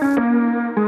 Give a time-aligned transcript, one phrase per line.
[0.00, 0.87] Thank you.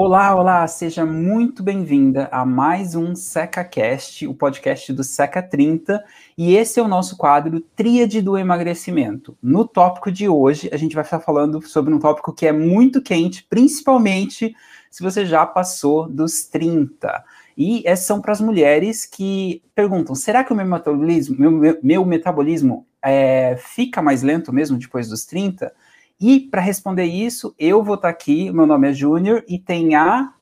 [0.00, 6.04] Olá, olá, seja muito bem-vinda a mais um SecaCast, o podcast do Seca 30,
[6.38, 9.36] e esse é o nosso quadro Tríade do Emagrecimento.
[9.42, 13.02] No tópico de hoje, a gente vai estar falando sobre um tópico que é muito
[13.02, 14.54] quente, principalmente
[14.88, 17.24] se você já passou dos 30.
[17.56, 22.04] E essas são para as mulheres que perguntam: será que o meu metabolismo, meu, meu
[22.04, 25.72] metabolismo é, fica mais lento mesmo depois dos 30?
[26.20, 28.50] E para responder isso, eu vou estar tá aqui.
[28.50, 30.32] Meu nome é Júnior e tem a.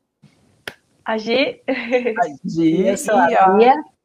[1.04, 1.62] A G.
[1.68, 3.95] A G e a.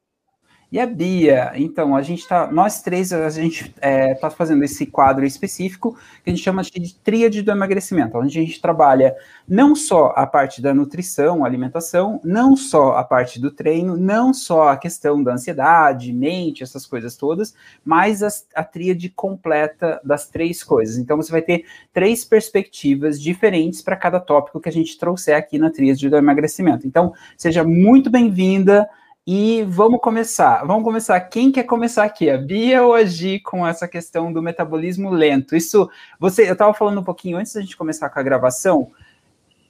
[0.72, 4.86] E a Bia, então, a gente tá, nós três, a gente é, tá fazendo esse
[4.86, 9.13] quadro específico que a gente chama de tríade do emagrecimento, onde a gente trabalha
[9.45, 14.69] não só a parte da nutrição, alimentação, não só a parte do treino, não só
[14.69, 20.63] a questão da ansiedade, mente, essas coisas todas, mas a, a tríade completa das três
[20.63, 20.97] coisas.
[20.97, 25.59] Então, você vai ter três perspectivas diferentes para cada tópico que a gente trouxer aqui
[25.59, 26.88] na tríade do emagrecimento.
[26.88, 28.88] Então, seja muito bem-vinda.
[29.25, 30.66] E vamos começar.
[30.66, 31.19] Vamos começar.
[31.22, 32.27] Quem quer começar aqui?
[32.27, 35.56] A Bia ou a Gi com essa questão do metabolismo lento?
[35.56, 35.88] Isso,
[36.19, 38.91] você, eu estava falando um pouquinho antes da gente começar com a gravação.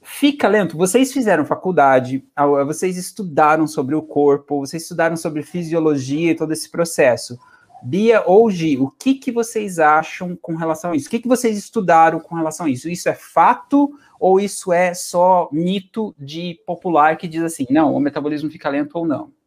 [0.02, 0.74] Fica lento.
[0.78, 2.24] Vocês fizeram faculdade,
[2.66, 7.38] vocês estudaram sobre o corpo, vocês estudaram sobre fisiologia e todo esse processo.
[7.82, 11.08] Bia ou Gi, o que, que vocês acham com relação a isso?
[11.08, 12.88] O que, que vocês estudaram com relação a isso?
[12.88, 18.00] Isso é fato ou isso é só mito de popular que diz assim, não, o
[18.00, 19.41] metabolismo fica lento ou não?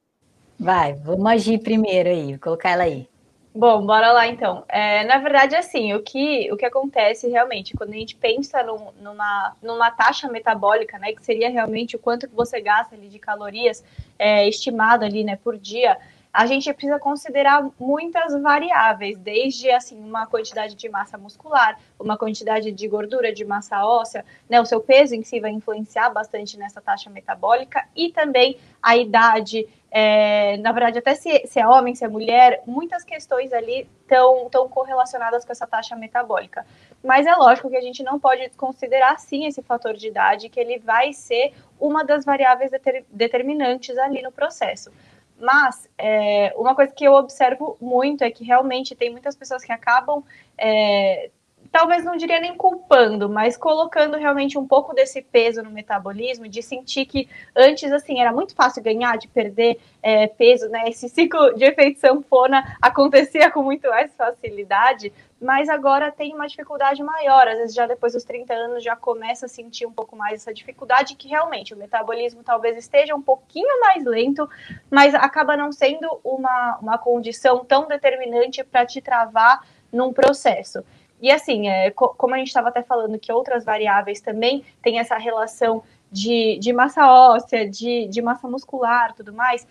[0.60, 3.08] Vai, vamos agir primeiro aí, vou colocar ela aí.
[3.54, 4.66] Bom, bora lá então.
[4.68, 8.90] É, na verdade, assim, o que, o que acontece realmente, quando a gente pensa num,
[9.02, 13.18] numa, numa taxa metabólica, né, que seria realmente o quanto que você gasta ali de
[13.18, 13.82] calorias
[14.20, 15.98] é, estimado ali, né, por dia,
[16.36, 22.74] a gente precisa considerar muitas variáveis, desde assim uma quantidade de massa muscular, uma quantidade
[22.74, 24.60] de gordura, de massa óssea, né?
[24.60, 29.66] O seu peso em si vai influenciar bastante nessa taxa metabólica e também a idade,
[29.98, 34.50] é, na verdade, até se, se, é homem, se é mulher, muitas questões ali estão
[34.50, 36.66] tão correlacionadas com essa taxa metabólica.
[37.02, 40.60] Mas é lógico que a gente não pode considerar, sim, esse fator de idade, que
[40.60, 44.92] ele vai ser uma das variáveis deter, determinantes ali no processo.
[45.40, 49.72] Mas é, uma coisa que eu observo muito é que realmente tem muitas pessoas que
[49.72, 50.26] acabam,
[50.58, 51.32] é,
[51.76, 56.64] talvez não diria nem culpando, mas colocando realmente um pouco desse peso no metabolismo, de
[56.64, 60.88] sentir que antes, assim, era muito fácil ganhar, de perder é, peso, né?
[60.88, 67.04] Esse ciclo de efeito sanfona acontecia com muito mais facilidade, mas agora tem uma dificuldade
[67.04, 67.46] maior.
[67.46, 70.54] Às vezes, já depois dos 30 anos, já começa a sentir um pouco mais essa
[70.54, 74.50] dificuldade, que realmente o metabolismo talvez esteja um pouquinho mais lento,
[74.90, 80.82] mas acaba não sendo uma, uma condição tão determinante para te travar num processo.
[81.22, 85.18] E assim, é, como a gente estava até falando que outras variáveis também têm essa
[85.18, 89.66] relação de, de massa óssea, de, de massa muscular tudo mais,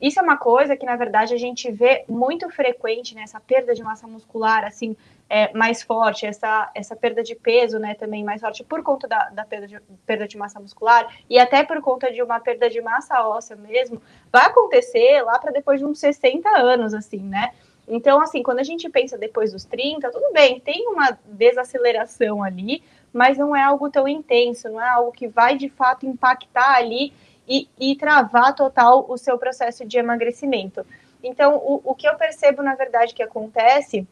[0.00, 3.82] isso é uma coisa que, na verdade, a gente vê muito frequente né, perda de
[3.82, 4.96] massa muscular, assim,
[5.28, 9.28] é, mais forte, essa, essa perda de peso, né, também mais forte por conta da,
[9.28, 12.80] da perda, de, perda de massa muscular e até por conta de uma perda de
[12.80, 14.00] massa óssea mesmo,
[14.32, 17.50] vai acontecer lá para depois de uns 60 anos, assim, né?
[17.86, 22.82] Então, assim, quando a gente pensa depois dos 30, tudo bem, tem uma desaceleração ali,
[23.12, 27.12] mas não é algo tão intenso, não é algo que vai de fato impactar ali
[27.48, 30.86] e, e travar total o seu processo de emagrecimento.
[31.22, 34.06] Então, o, o que eu percebo, na verdade, que acontece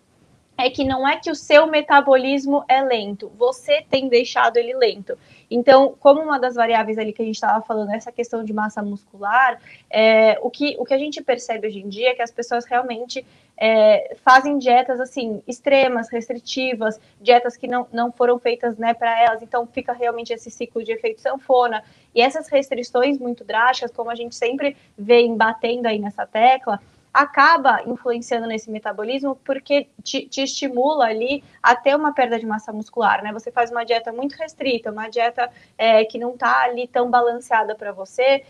[0.58, 5.16] é que não é que o seu metabolismo é lento, você tem deixado ele lento.
[5.50, 8.82] Então, como uma das variáveis ali que a gente estava falando, essa questão de massa
[8.82, 9.60] muscular,
[9.90, 12.66] é, o, que, o que a gente percebe hoje em dia é que as pessoas
[12.66, 13.24] realmente
[13.56, 19.42] é, fazem dietas assim extremas, restritivas, dietas que não, não foram feitas né, para elas,
[19.42, 21.82] então fica realmente esse ciclo de efeito sanfona.
[22.14, 26.80] E essas restrições muito drásticas, como a gente sempre vem batendo aí nessa tecla,
[27.12, 32.72] acaba influenciando nesse metabolismo porque te, te, estimula ali a ter uma perda de massa
[32.72, 33.32] muscular, né?
[33.32, 37.74] Você faz uma dieta muito restrita, uma dieta é, que não está ali tão balanceada
[37.74, 38.44] para você,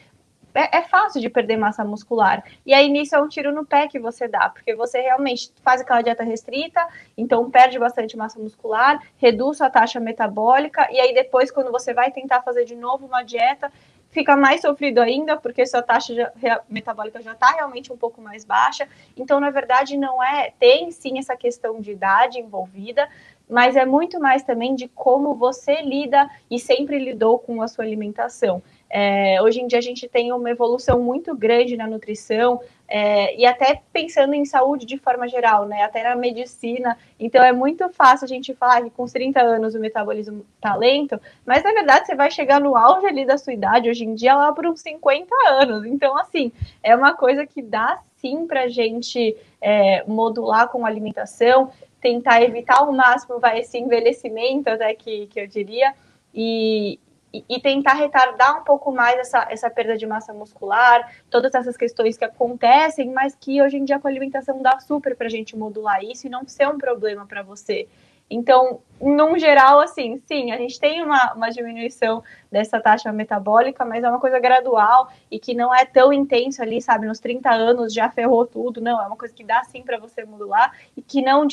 [0.55, 2.43] é, é, fácil de perder massa muscular.
[2.67, 5.81] E aí nisso é um tiro no pé que você dá, porque você realmente faz
[5.81, 11.51] aquela dieta restrita, então perde bastante massa muscular, reduz a taxa metabólica, e aí depois,
[11.51, 13.71] quando você vai tentar fazer de novo uma dieta,
[14.11, 18.45] fica mais sofrido ainda, porque sua taxa já, metabólica já está realmente um pouco mais
[18.45, 18.89] baixa.
[19.17, 20.53] Então, na verdade, não é.
[20.59, 23.09] Tem sim essa questão de idade envolvida,
[23.49, 27.85] mas é muito mais também de como você lida e sempre lidou com a sua
[27.85, 28.63] alimentação.
[28.91, 33.45] É, hoje em dia a gente tem uma evolução muito grande na nutrição é, e
[33.45, 35.83] até pensando em saúde de forma geral, né?
[35.83, 36.97] Até na medicina.
[37.21, 40.75] Então é muito fácil a gente falar que com os 30 anos o metabolismo tá
[40.75, 44.15] lento, mas na verdade você vai chegar no auge ali da sua idade hoje em
[44.15, 45.85] dia lá por uns 50 anos.
[45.85, 46.51] Então, assim,
[46.83, 52.79] é uma coisa que dá sim para gente é, modular com a alimentação, tentar evitar
[52.79, 55.95] ao máximo vai, esse envelhecimento, até que, que eu diria.
[56.35, 57.01] E,
[57.33, 62.17] e, tentar retardar um pouco mais essa, essa perda de massa muscular, todas essas questões
[62.17, 65.57] que acontecem, mas que hoje em dia com a alimentação dá super para a gente
[65.57, 67.89] modular isso e não ser um problema para você.
[68.31, 74.05] Então, num geral, assim, sim, a gente tem uma, uma diminuição dessa taxa metabólica, mas
[74.05, 77.07] é uma coisa gradual e que não é tão intenso ali, sabe?
[77.07, 79.01] Nos 30 anos já ferrou tudo, não.
[79.01, 81.47] É uma coisa que dá sim para você modular e que não,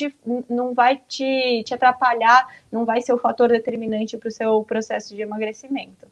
[0.48, 5.14] não vai te, te atrapalhar, não vai ser o fator determinante para o seu processo
[5.14, 6.06] de emagrecimento.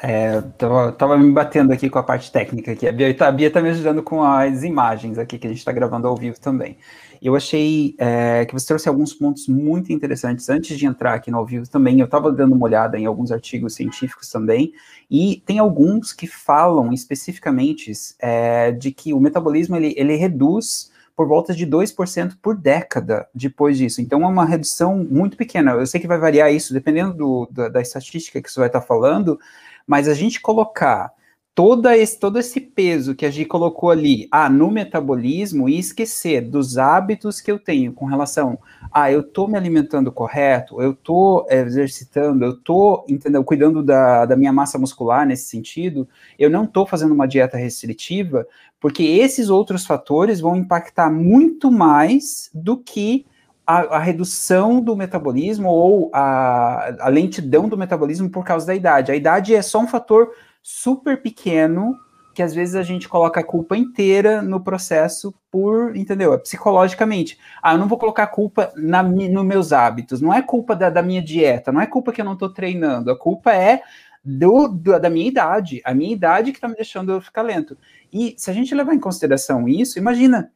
[0.00, 2.88] É, tava, tava, me batendo aqui com a parte técnica aqui.
[2.88, 5.58] A Bia, tá, a Bia tá me ajudando com as imagens aqui que a gente
[5.58, 6.76] está gravando ao vivo também.
[7.20, 10.48] Eu achei é, que você trouxe alguns pontos muito interessantes.
[10.48, 13.30] Antes de entrar aqui no ao vivo também, eu estava dando uma olhada em alguns
[13.30, 14.72] artigos científicos também,
[15.10, 21.28] e tem alguns que falam especificamente é, de que o metabolismo ele, ele reduz por
[21.28, 24.00] volta de 2% por década depois disso.
[24.00, 25.72] Então é uma redução muito pequena.
[25.72, 28.80] Eu sei que vai variar isso dependendo do, da, da estatística que você vai estar
[28.80, 29.38] falando,
[29.86, 31.12] mas a gente colocar
[31.54, 36.40] toda esse, todo esse peso que a gente colocou ali, ah, no metabolismo, e esquecer
[36.40, 38.58] dos hábitos que eu tenho com relação
[38.90, 43.06] a, ah, eu estou me alimentando correto, eu estou é, exercitando, eu estou,
[43.44, 46.08] cuidando da, da minha massa muscular nesse sentido,
[46.38, 48.46] eu não estou fazendo uma dieta restritiva,
[48.80, 53.26] porque esses outros fatores vão impactar muito mais do que
[53.66, 59.12] a, a, redução do metabolismo ou a, a lentidão do metabolismo por causa da idade.
[59.12, 60.30] A idade é só um fator
[60.62, 61.96] super pequeno
[62.34, 66.32] que às vezes a gente coloca a culpa inteira no processo por, entendeu?
[66.32, 67.38] É psicologicamente.
[67.62, 70.88] Ah, eu não vou colocar a culpa na, nos meus hábitos, não é culpa da,
[70.88, 73.82] da minha dieta, não é culpa que eu não estou treinando, a culpa é
[74.24, 77.76] do, do, da minha idade, a minha idade que está me deixando eu ficar lento.
[78.12, 80.50] E se a gente levar em consideração isso, imagina,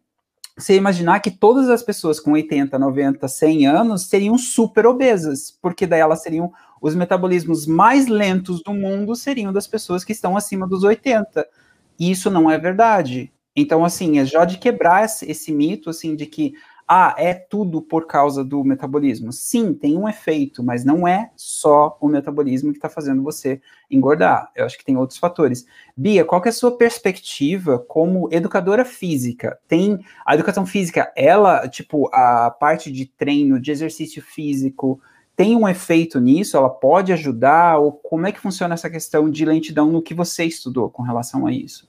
[0.56, 5.87] você imaginar que todas as pessoas com 80, 90, 100 anos seriam super obesas, porque
[5.87, 10.67] daí elas seriam os metabolismos mais lentos do mundo seriam das pessoas que estão acima
[10.67, 11.47] dos 80.
[11.99, 13.32] E isso não é verdade.
[13.55, 16.53] Então, assim, é já de quebrar esse, esse mito, assim, de que,
[16.88, 19.33] ah, é tudo por causa do metabolismo.
[19.33, 23.61] Sim, tem um efeito, mas não é só o metabolismo que está fazendo você
[23.91, 24.50] engordar.
[24.55, 25.66] Eu acho que tem outros fatores.
[25.97, 29.59] Bia, qual é a sua perspectiva como educadora física?
[29.66, 35.00] Tem a educação física, ela, tipo, a parte de treino, de exercício físico,
[35.35, 36.57] tem um efeito nisso?
[36.57, 37.78] Ela pode ajudar?
[37.78, 41.47] Ou como é que funciona essa questão de lentidão no que você estudou com relação
[41.47, 41.88] a isso?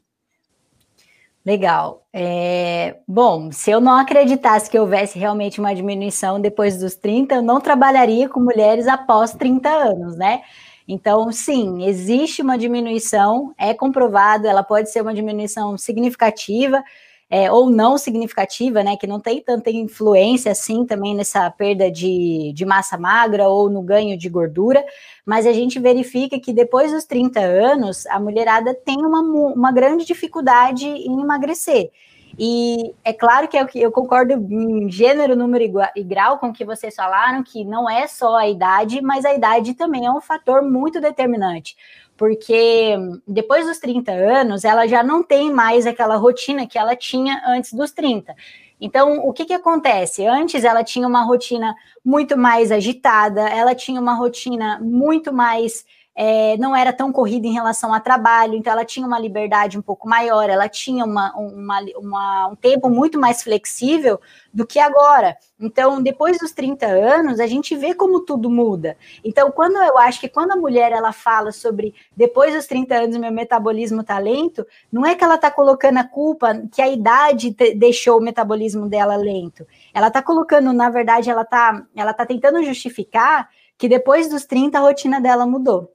[1.48, 2.06] Legal.
[2.12, 7.42] É, bom, se eu não acreditasse que houvesse realmente uma diminuição depois dos 30, eu
[7.42, 10.42] não trabalharia com mulheres após 30 anos, né?
[10.86, 16.84] Então, sim, existe uma diminuição, é comprovado, ela pode ser uma diminuição significativa
[17.30, 22.54] é, ou não significativa, né, que não tem tanta influência assim também nessa perda de,
[22.54, 24.84] de massa magra ou no ganho de gordura,
[25.26, 30.06] mas a gente verifica que depois dos 30 anos, a mulherada tem uma, uma grande
[30.06, 31.92] dificuldade em emagrecer.
[32.38, 35.64] E é claro que eu, eu, concordo em gênero, número
[35.96, 39.34] e grau com o que vocês falaram, que não é só a idade, mas a
[39.34, 41.76] idade também é um fator muito determinante
[42.18, 47.44] porque depois dos 30 anos ela já não tem mais aquela rotina que ela tinha
[47.46, 48.36] antes dos 30.
[48.82, 50.26] Então, o que, que acontece?
[50.26, 55.86] Antes ela tinha uma rotina muito mais agitada, ela tinha uma rotina muito mais
[56.20, 59.84] é, não era tão corrida em relação a trabalho, então ela tinha uma liberdade um
[59.84, 64.20] pouco maior, ela tinha uma, uma, uma, um tempo muito mais flexível
[64.52, 65.38] do que agora.
[65.60, 68.98] Então, depois dos 30 anos, a gente vê como tudo muda.
[69.24, 73.18] Então, quando eu acho que quando a mulher ela fala sobre depois dos 30 anos
[73.18, 77.56] meu metabolismo tá lento, não é que ela está colocando a culpa que a idade
[77.76, 79.68] deixou o metabolismo dela lento.
[79.94, 84.80] Ela está colocando, na verdade, ela está ela tá tentando justificar que depois dos 30
[84.80, 85.92] a rotina dela mudou.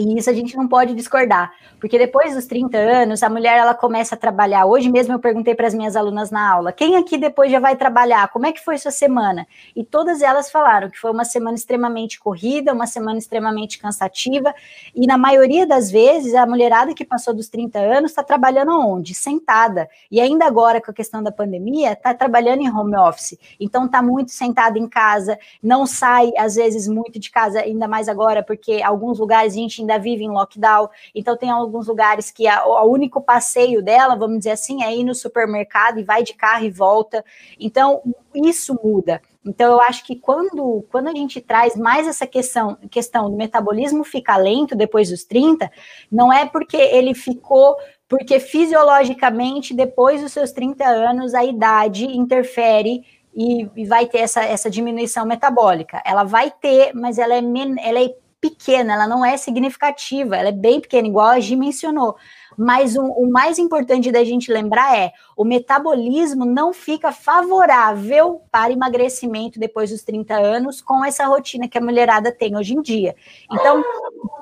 [0.00, 3.74] E isso a gente não pode discordar, porque depois dos 30 anos, a mulher ela
[3.74, 4.64] começa a trabalhar.
[4.64, 7.76] Hoje mesmo eu perguntei para as minhas alunas na aula: quem aqui depois já vai
[7.76, 8.28] trabalhar?
[8.28, 9.46] Como é que foi sua semana?
[9.76, 14.54] E todas elas falaram que foi uma semana extremamente corrida, uma semana extremamente cansativa,
[14.94, 19.14] e na maioria das vezes a mulherada que passou dos 30 anos está trabalhando onde?
[19.14, 19.88] Sentada.
[20.10, 23.38] E ainda agora com a questão da pandemia, está trabalhando em home office.
[23.58, 28.08] Então está muito sentada em casa, não sai às vezes muito de casa, ainda mais
[28.08, 30.88] agora, porque alguns lugares a gente ainda ainda vive em lockdown.
[31.14, 35.14] Então, tem alguns lugares que o único passeio dela, vamos dizer assim, é ir no
[35.14, 37.24] supermercado e vai de carro e volta.
[37.58, 38.02] Então,
[38.34, 39.20] isso muda.
[39.44, 44.04] Então, eu acho que quando, quando a gente traz mais essa questão, questão do metabolismo
[44.04, 45.70] ficar lento depois dos 30,
[46.12, 53.04] não é porque ele ficou porque fisiologicamente, depois dos seus 30 anos, a idade interfere
[53.32, 56.02] e, e, vai ter essa, essa diminuição metabólica.
[56.04, 60.52] Ela vai ter, mas ela é, ela é pequena, ela não é significativa, ela é
[60.52, 62.16] bem pequena, igual a Gi mencionou.
[62.56, 68.72] Mas o, o, mais importante da gente lembrar é o metabolismo não fica favorável para
[68.72, 73.14] emagrecimento depois dos 30 anos com essa rotina que a mulherada tem hoje em dia.
[73.50, 73.82] Então,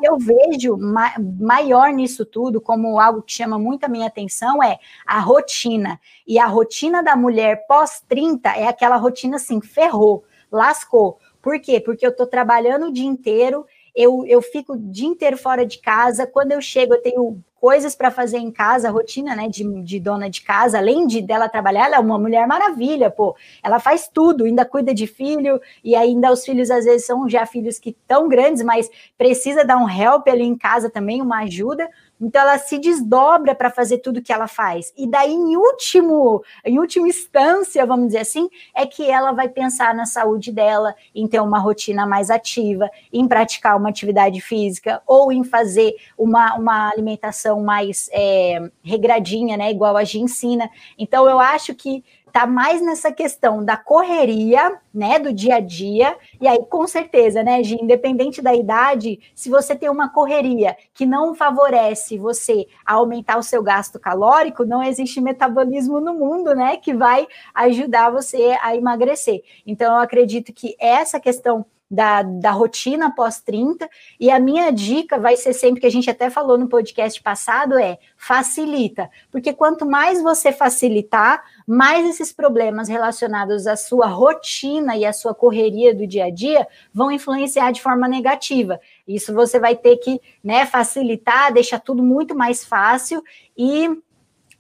[0.02, 4.78] eu vejo ma maior nisso tudo, como algo que chama muito a minha atenção, é
[5.06, 6.00] a rotina.
[6.26, 11.18] E a rotina da mulher pós-30 é aquela rotina assim, ferrou, lascou.
[11.40, 11.80] Por quê?
[11.80, 13.64] Porque eu estou trabalhando o dia inteiro,
[13.94, 16.26] eu, eu fico o dia inteiro fora de casa.
[16.26, 20.30] Quando eu chego, eu tenho coisas para fazer em casa, rotina, né, de, de, dona
[20.30, 23.36] de casa, além de dela trabalhar, ela é uma mulher maravilha, pô.
[23.62, 27.44] Ela faz tudo, ainda cuida de filho, e ainda os filhos às vezes são já
[27.46, 31.88] filhos que tão grandes, mas precisa dar um help ali em casa também, uma ajuda.
[32.20, 34.92] Então ela se desdobra para fazer tudo que ela faz.
[34.96, 39.94] E daí, em último, em última instância, vamos dizer assim, é que ela vai pensar
[39.94, 45.32] na saúde dela, em ter uma rotina mais ativa, em praticar uma atividade física, ou
[45.32, 49.70] em fazer uma, uma alimentação mais é, regradinha, né?
[49.70, 50.70] Igual a gente ensina.
[50.98, 56.16] Então eu acho que tá mais nessa questão da correria, né, do dia a dia,
[56.40, 61.06] e aí com certeza, né, Gi, independente da idade, se você tem uma correria que
[61.06, 66.76] não favorece você a aumentar o seu gasto calórico, não existe metabolismo no mundo, né,
[66.76, 69.42] que vai ajudar você a emagrecer.
[69.66, 73.88] Então eu acredito que essa questão da, da rotina pós-30.
[74.20, 77.78] E a minha dica vai ser sempre que a gente até falou no podcast passado:
[77.78, 79.10] é facilita.
[79.30, 85.34] Porque quanto mais você facilitar, mais esses problemas relacionados à sua rotina e à sua
[85.34, 88.80] correria do dia a dia vão influenciar de forma negativa.
[89.06, 93.22] Isso você vai ter que né, facilitar, deixar tudo muito mais fácil
[93.54, 93.86] e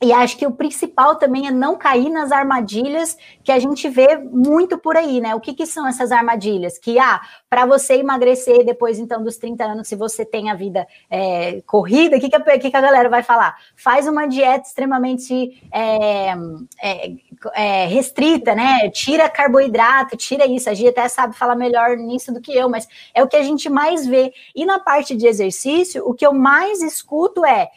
[0.00, 4.16] e acho que o principal também é não cair nas armadilhas que a gente vê
[4.16, 5.34] muito por aí, né?
[5.34, 6.78] O que, que são essas armadilhas?
[6.78, 10.86] Que, ah, para você emagrecer depois, então, dos 30 anos, se você tem a vida
[11.10, 13.56] é, corrida, o que, que, a, que, que a galera vai falar?
[13.74, 16.32] Faz uma dieta extremamente é,
[16.80, 17.12] é,
[17.54, 18.88] é, restrita, né?
[18.90, 20.70] Tira carboidrato, tira isso.
[20.70, 23.42] A gente até sabe falar melhor nisso do que eu, mas é o que a
[23.42, 24.32] gente mais vê.
[24.54, 27.68] E na parte de exercício, o que eu mais escuto é,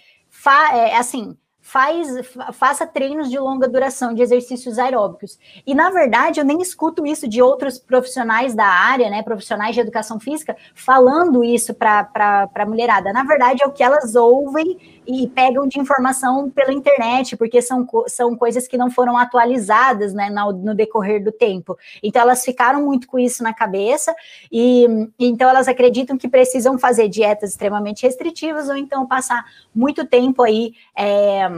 [0.71, 1.35] é assim
[1.71, 2.09] faz,
[2.51, 5.39] faça treinos de longa duração, de exercícios aeróbicos.
[5.65, 9.79] E, na verdade, eu nem escuto isso de outros profissionais da área, né, profissionais de
[9.79, 12.09] educação física, falando isso para
[12.53, 13.13] a mulherada.
[13.13, 17.87] Na verdade, é o que elas ouvem e pegam de informação pela internet, porque são,
[18.07, 21.77] são coisas que não foram atualizadas né, no, no decorrer do tempo.
[22.03, 24.15] Então, elas ficaram muito com isso na cabeça,
[24.51, 24.85] e
[25.19, 30.73] então elas acreditam que precisam fazer dietas extremamente restritivas ou então passar muito tempo aí.
[30.97, 31.49] É,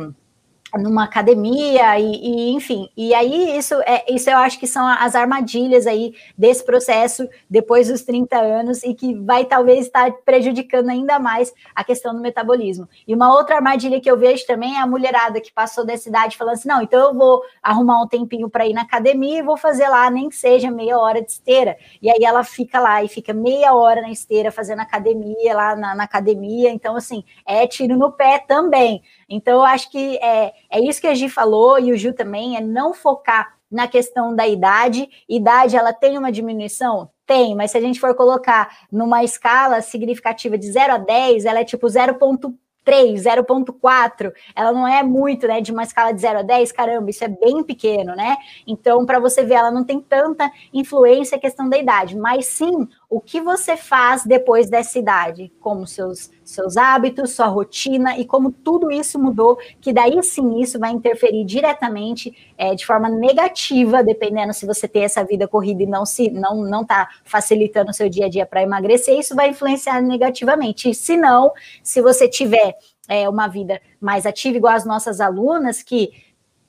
[0.78, 2.90] numa academia e, e, enfim.
[2.98, 7.88] E aí isso é isso eu acho que são as armadilhas aí desse processo depois
[7.88, 12.88] dos 30 anos e que vai talvez estar prejudicando ainda mais a questão do metabolismo.
[13.08, 16.38] E uma outra armadilha que eu vejo também é a mulherada que passou dessa idade
[16.38, 19.58] falando assim não então eu vou arrumar um tempinho para ir na academia e vou
[19.58, 21.78] fazer lá nem que seja meia hora de esteira.
[22.02, 25.96] E aí ela fica lá e fica meia hora na esteira fazendo academia lá na,
[25.96, 26.72] na academia.
[26.72, 29.04] Então assim é tiro no pé também
[29.36, 32.56] então, eu acho que é, é isso que a Gi falou, e o Gil também,
[32.56, 35.10] é não focar na questão da idade.
[35.28, 37.10] Idade, ela tem uma diminuição?
[37.26, 41.60] Tem, mas se a gente for colocar numa escala significativa de 0 a 10, ela
[41.60, 42.54] é tipo 0,1
[42.86, 47.10] 0.3, 0.4, ela não é muito, né, de uma escala de 0 a 10, caramba,
[47.10, 48.38] isso é bem pequeno, né?
[48.68, 52.88] Então, para você ver, ela não tem tanta influência a questão da idade, mas sim
[53.10, 58.52] o que você faz depois dessa idade, como seus seus hábitos, sua rotina e como
[58.52, 64.54] tudo isso mudou, que daí sim isso vai interferir diretamente é, de forma negativa, dependendo
[64.54, 68.10] se você tem essa vida corrida e não se não não está facilitando o seu
[68.10, 70.90] dia a dia para emagrecer, isso vai influenciar negativamente.
[70.90, 72.76] E se não, se você tiver
[73.08, 76.12] é, uma vida mais ativa, igual as nossas alunas que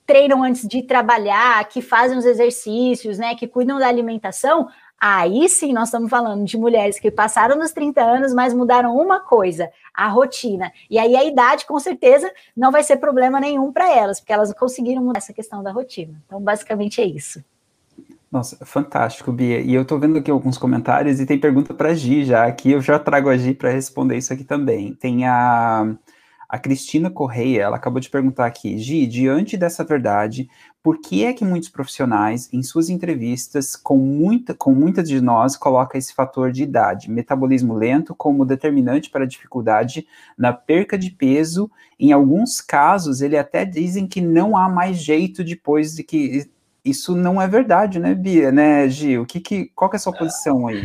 [0.05, 4.67] treinam antes de trabalhar, que fazem os exercícios, né, que cuidam da alimentação,
[4.99, 9.19] Aí sim nós estamos falando de mulheres que passaram dos 30 anos, mas mudaram uma
[9.19, 10.71] coisa, a rotina.
[10.89, 14.53] E aí a idade, com certeza, não vai ser problema nenhum para elas, porque elas
[14.53, 16.21] conseguiram mudar essa questão da rotina.
[16.25, 17.43] Então, basicamente é isso.
[18.31, 19.61] Nossa, fantástico, Bia.
[19.61, 22.71] E eu estou vendo aqui alguns comentários e tem pergunta para a Gi já aqui.
[22.71, 24.93] Eu já trago a Gi para responder isso aqui também.
[24.93, 25.95] Tem a
[26.47, 30.49] a Cristina Correia, ela acabou de perguntar aqui, Gi, diante dessa verdade,
[30.83, 35.57] por que é que muitos profissionais, em suas entrevistas, com, muita, com muitas de nós,
[35.57, 40.05] coloca esse fator de idade, metabolismo lento, como determinante para a dificuldade
[40.37, 41.71] na perca de peso?
[41.99, 46.47] Em alguns casos, ele até dizem que não há mais jeito depois de que
[46.83, 49.17] isso não é verdade, né, Bia, né, Gi?
[49.17, 50.83] O que, que qual que é a sua posição aí?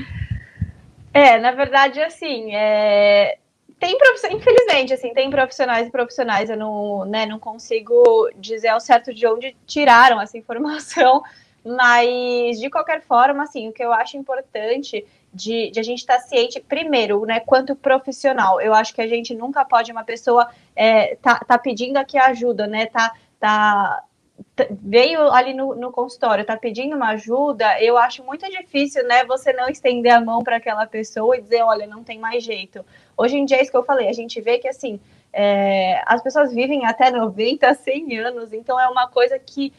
[1.12, 3.36] É, na verdade, assim, é,
[3.80, 3.96] tem
[4.30, 9.26] infelizmente, assim, tem profissionais e profissionais, eu não, né, não consigo dizer ao certo de
[9.26, 11.22] onde tiraram essa informação,
[11.64, 16.18] mas de qualquer forma, assim, o que eu acho importante de, de a gente estar
[16.18, 20.50] tá ciente, primeiro, né, quanto profissional, eu acho que a gente nunca pode, uma pessoa
[20.76, 24.02] é, tá, tá pedindo aqui ajuda, né, tá, tá
[24.70, 29.52] veio ali no, no, consultório, tá pedindo uma ajuda, eu acho muito difícil, né, você
[29.52, 32.84] não estender a mão para aquela pessoa e dizer, olha, não tem mais jeito.
[33.16, 35.00] Hoje em dia é isso que eu falei, a gente vê que assim,
[35.32, 39.72] é, as pessoas vivem até 90, 100 anos, então é uma coisa que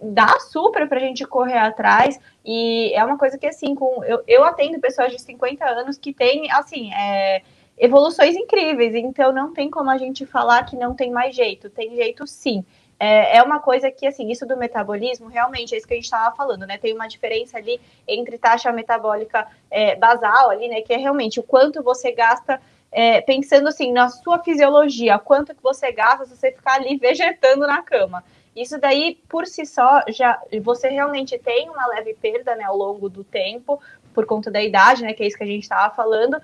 [0.00, 4.22] dá super para a gente correr atrás e é uma coisa que assim, com eu,
[4.26, 7.42] eu atendo pessoas de 50 anos que têm assim, é,
[7.78, 11.94] evoluções incríveis, então não tem como a gente falar que não tem mais jeito, tem
[11.94, 12.64] jeito sim
[12.98, 16.04] é, é uma coisa que, assim, isso do metabolismo, realmente, é isso que a gente
[16.04, 16.78] estava falando, né?
[16.78, 20.80] Tem uma diferença ali entre taxa metabólica é, basal ali, né?
[20.80, 25.62] Que é realmente o quanto você gasta é, pensando assim na sua fisiologia, quanto que
[25.62, 28.24] você gasta se você ficar ali vegetando na cama.
[28.54, 33.10] Isso daí, por si só, já você realmente tem uma leve perda né, ao longo
[33.10, 33.78] do tempo,
[34.14, 35.12] por conta da idade, né?
[35.12, 36.40] Que é isso que a gente estava falando.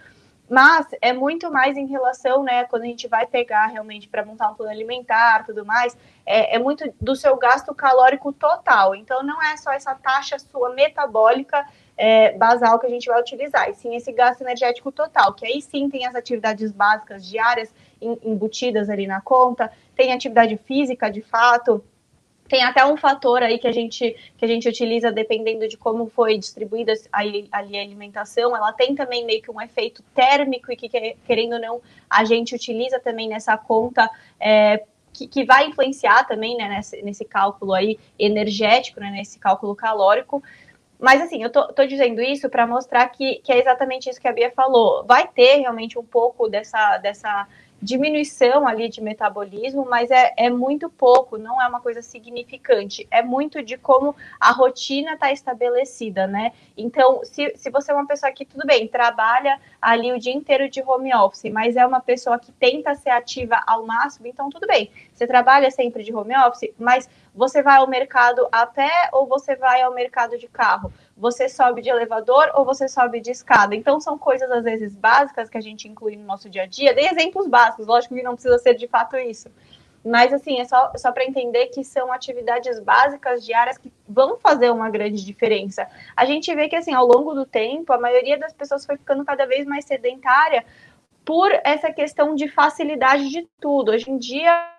[0.50, 4.50] Mas é muito mais em relação, né, quando a gente vai pegar realmente para montar
[4.50, 8.94] um plano alimentar, tudo mais, é, é, muito do seu gasto calórico total.
[8.94, 11.64] Então não é só essa taxa sua metabólica
[11.96, 15.62] é, basal que a gente vai utilizar, e sim esse gasto energético total, que aí
[15.62, 21.85] sim tem as atividades básicas diárias embutidas ali na conta, tem atividade física de fato,
[22.53, 26.11] tem até um fator aí que a gente, que a gente utiliza dependendo de como
[26.11, 28.55] foi distribuída ali a alimentação.
[28.55, 32.55] Ela tem também meio que um efeito térmico e que, querendo ou não, a gente
[32.55, 34.07] utiliza também nessa conta
[34.38, 34.85] é,
[35.15, 40.43] que, que, vai influenciar também né, nesse, nesse cálculo aí energético, né, nesse cálculo calórico.
[41.01, 44.29] Mas assim, eu tô, tô dizendo isso para mostrar que, que é exatamente isso que
[44.29, 45.07] a Bia falou.
[45.07, 47.49] Vai ter realmente um pouco dessa, dessa
[47.83, 53.09] diminuição ali de metabolismo, mas é, é muito pouco, não é uma coisa significante.
[53.11, 56.53] É muito de como a rotina está estabelecida, né?
[56.77, 60.68] Então, se, se você é uma pessoa que, tudo bem, trabalha ali o dia inteiro
[60.68, 64.66] de home office, mas é uma pessoa que tenta ser ativa ao máximo, então tudo
[64.66, 64.88] bem.
[65.12, 69.57] Você trabalha sempre de home office, mas você vai ao mercado a pé ou você
[69.57, 70.92] vai ao mercado de carro?
[71.22, 73.77] você sobe de elevador ou você sobe de escada.
[73.77, 76.92] Então, são coisas, às vezes, básicas que a gente inclui no nosso dia a dia.
[76.92, 79.48] Dei exemplos básicos, lógico que não precisa ser de fato isso.
[80.05, 84.70] Mas, assim, é só, só para entender que são atividades básicas diárias que vão fazer
[84.70, 85.87] uma grande diferença.
[86.16, 89.25] A gente vê que, assim, ao longo do tempo, a maioria das pessoas foi ficando
[89.25, 90.64] cada vez mais sedentária
[91.25, 93.92] por essa questão de facilidade de tudo.
[93.92, 94.72] Hoje em dia,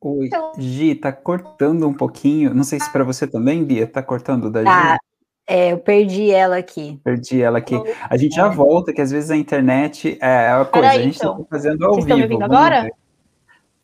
[0.00, 2.54] Oi, então Gi, tá cortando um pouquinho.
[2.54, 4.92] Não sei se para você também, Bia, tá cortando da tá.
[4.92, 4.98] Gi.
[5.48, 7.00] É, eu perdi ela aqui.
[7.04, 7.76] Perdi ela aqui.
[8.08, 10.88] A gente já volta, que às vezes a internet é a coisa.
[10.88, 11.38] Peraí, a gente então.
[11.38, 12.18] tá fazendo ao Vocês vivo.
[12.18, 12.82] Estão me ouvindo agora?
[12.82, 12.92] Ver.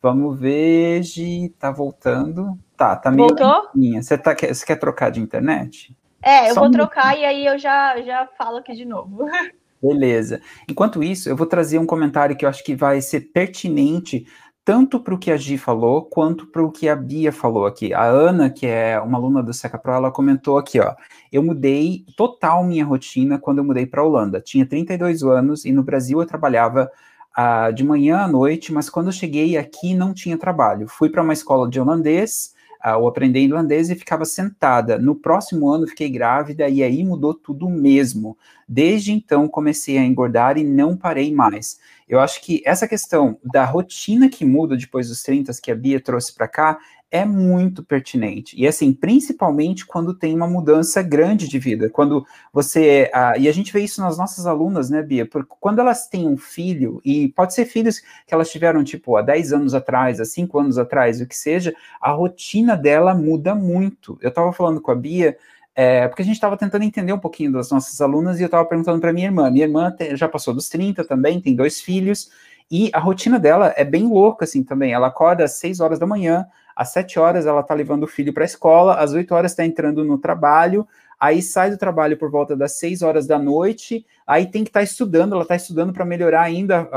[0.01, 2.59] Vamos ver, Gi, tá voltando.
[2.75, 3.29] Tá, tá meio.
[3.29, 3.69] Voltou?
[4.01, 5.95] Você, tá, você quer trocar de internet?
[6.23, 9.25] É, eu Só vou um trocar e aí eu já, já falo aqui de novo.
[9.83, 10.41] Beleza.
[10.69, 14.25] Enquanto isso, eu vou trazer um comentário que eu acho que vai ser pertinente
[14.65, 17.93] tanto para o que a Gi falou, quanto para o que a Bia falou aqui.
[17.93, 20.95] A Ana, que é uma aluna do Seca Pro, ela comentou aqui, ó.
[21.31, 24.39] Eu mudei total minha rotina quando eu mudei para a Holanda.
[24.39, 26.89] Tinha 32 anos e no Brasil eu trabalhava
[27.35, 30.87] ah, de manhã à noite, mas quando eu cheguei aqui não tinha trabalho.
[30.87, 32.53] Fui para uma escola de holandês,
[32.97, 34.97] ou aprender inglês e ficava sentada.
[34.97, 38.37] No próximo ano fiquei grávida e aí mudou tudo mesmo.
[38.67, 41.79] Desde então comecei a engordar e não parei mais.
[42.07, 45.99] Eu acho que essa questão da rotina que muda depois dos 30 que a Bia
[45.99, 46.77] trouxe para cá
[47.13, 48.59] é muito pertinente.
[48.59, 51.87] E assim, principalmente quando tem uma mudança grande de vida.
[51.87, 53.11] Quando você.
[53.13, 55.23] Uh, e a gente vê isso nas nossas alunas, né, Bia?
[55.23, 59.21] Porque quando elas têm um filho, e pode ser filhos que elas tiveram, tipo, há
[59.21, 64.17] 10 anos atrás, há 5 anos atrás, o que seja, a rotina dela muda muito.
[64.19, 65.37] Eu estava falando com a Bia.
[65.75, 68.63] É, porque a gente estava tentando entender um pouquinho das nossas alunas e eu estava
[68.65, 69.49] perguntando para minha irmã.
[69.51, 72.29] Minha irmã já passou dos 30 também, tem dois filhos,
[72.69, 74.93] e a rotina dela é bem louca, assim, também.
[74.93, 78.33] Ela acorda às 6 horas da manhã, às 7 horas ela está levando o filho
[78.33, 80.87] para a escola, às 8 horas está entrando no trabalho,
[81.19, 84.81] aí sai do trabalho por volta das 6 horas da noite, aí tem que estar
[84.81, 86.89] tá estudando, ela está estudando para melhorar ainda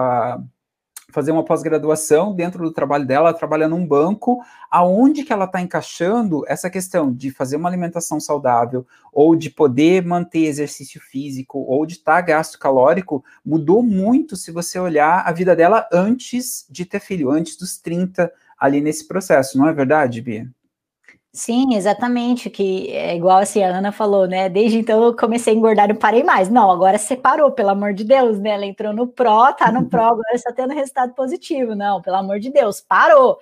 [1.16, 4.38] fazer uma pós-graduação dentro do trabalho dela, ela trabalha num banco,
[4.70, 10.04] aonde que ela está encaixando essa questão de fazer uma alimentação saudável, ou de poder
[10.04, 15.32] manter exercício físico, ou de estar tá gasto calórico, mudou muito se você olhar a
[15.32, 20.20] vida dela antes de ter filho, antes dos 30 ali nesse processo, não é verdade,
[20.20, 20.48] Bia?
[21.36, 24.48] Sim, exatamente, que é igual assim, a Ana falou, né?
[24.48, 26.48] Desde então eu comecei a engordar e não parei mais.
[26.48, 28.50] Não, agora separou, pelo amor de Deus, né?
[28.50, 31.74] Ela entrou no pró, tá no pró, agora está tendo resultado positivo.
[31.74, 33.38] Não, pelo amor de Deus, parou.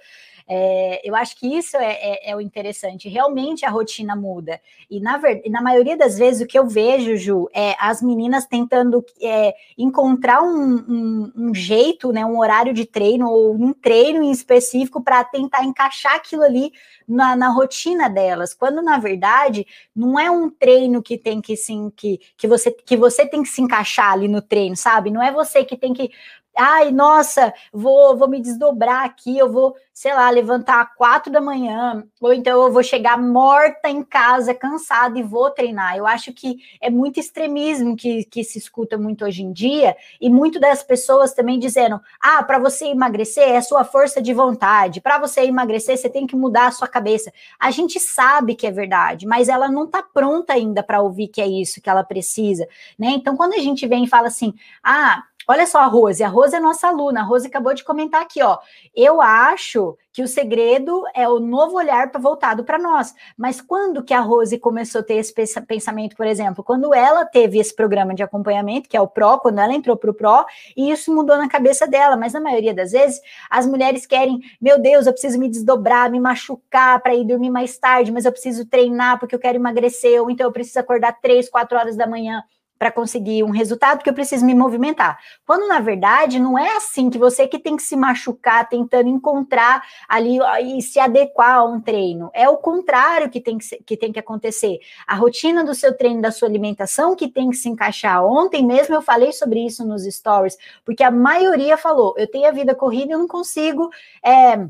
[0.47, 3.09] É, eu acho que isso é, é, é, o interessante.
[3.09, 4.61] Realmente a rotina muda.
[4.91, 8.47] E na, e na maioria das vezes o que eu vejo, Ju, é as meninas
[8.47, 14.23] tentando é, encontrar um, um, um, jeito, né, um horário de treino ou um treino
[14.23, 16.73] em específico para tentar encaixar aquilo ali
[17.09, 18.53] na, na, rotina delas.
[18.53, 22.97] Quando na verdade não é um treino que tem que sim que, que você que
[22.97, 25.11] você tem que se encaixar ali no treino, sabe?
[25.11, 26.11] Não é você que tem que
[26.57, 32.05] ai, nossa, vou, vou me desdobrar aqui, eu vou, sei lá, levantar quatro da manhã,
[32.21, 35.97] ou então eu vou chegar morta em casa, cansada e vou treinar.
[35.97, 40.31] Eu acho que é muito extremismo que, que se escuta muito hoje em dia, e
[40.31, 45.19] muito das pessoas também dizendo: ah, para você emagrecer é sua força de vontade, para
[45.19, 47.33] você emagrecer você tem que mudar a sua cabeça.
[47.59, 51.41] A gente sabe que é verdade, mas ela não está pronta ainda para ouvir que
[51.41, 52.67] é isso que ela precisa,
[52.99, 53.09] né?
[53.11, 56.57] Então, quando a gente vem e fala assim, ah, Olha só a Rose, a Rose
[56.57, 58.59] é nossa aluna, a Rose acabou de comentar aqui, ó.
[58.95, 63.13] Eu acho que o segredo é o novo olhar voltado para nós.
[63.37, 65.35] Mas quando que a Rose começou a ter esse
[65.67, 69.59] pensamento, por exemplo, quando ela teve esse programa de acompanhamento, que é o PRO, quando
[69.59, 72.17] ela entrou para o PRO, e isso mudou na cabeça dela.
[72.17, 76.21] Mas na maioria das vezes, as mulheres querem, meu Deus, eu preciso me desdobrar, me
[76.21, 80.31] machucar para ir dormir mais tarde, mas eu preciso treinar porque eu quero emagrecer, ou
[80.31, 82.43] então eu preciso acordar três, quatro horas da manhã
[82.85, 85.19] para conseguir um resultado, porque eu preciso me movimentar.
[85.47, 89.83] Quando na verdade não é assim que você que tem que se machucar tentando encontrar
[90.07, 92.31] ali e se adequar a um treino.
[92.35, 94.81] É o contrário que tem que, que tem que acontecer.
[95.07, 98.23] A rotina do seu treino, da sua alimentação que tem que se encaixar.
[98.23, 102.53] Ontem mesmo eu falei sobre isso nos stories, porque a maioria falou: eu tenho a
[102.53, 103.89] vida corrida e eu não consigo.
[104.23, 104.69] É,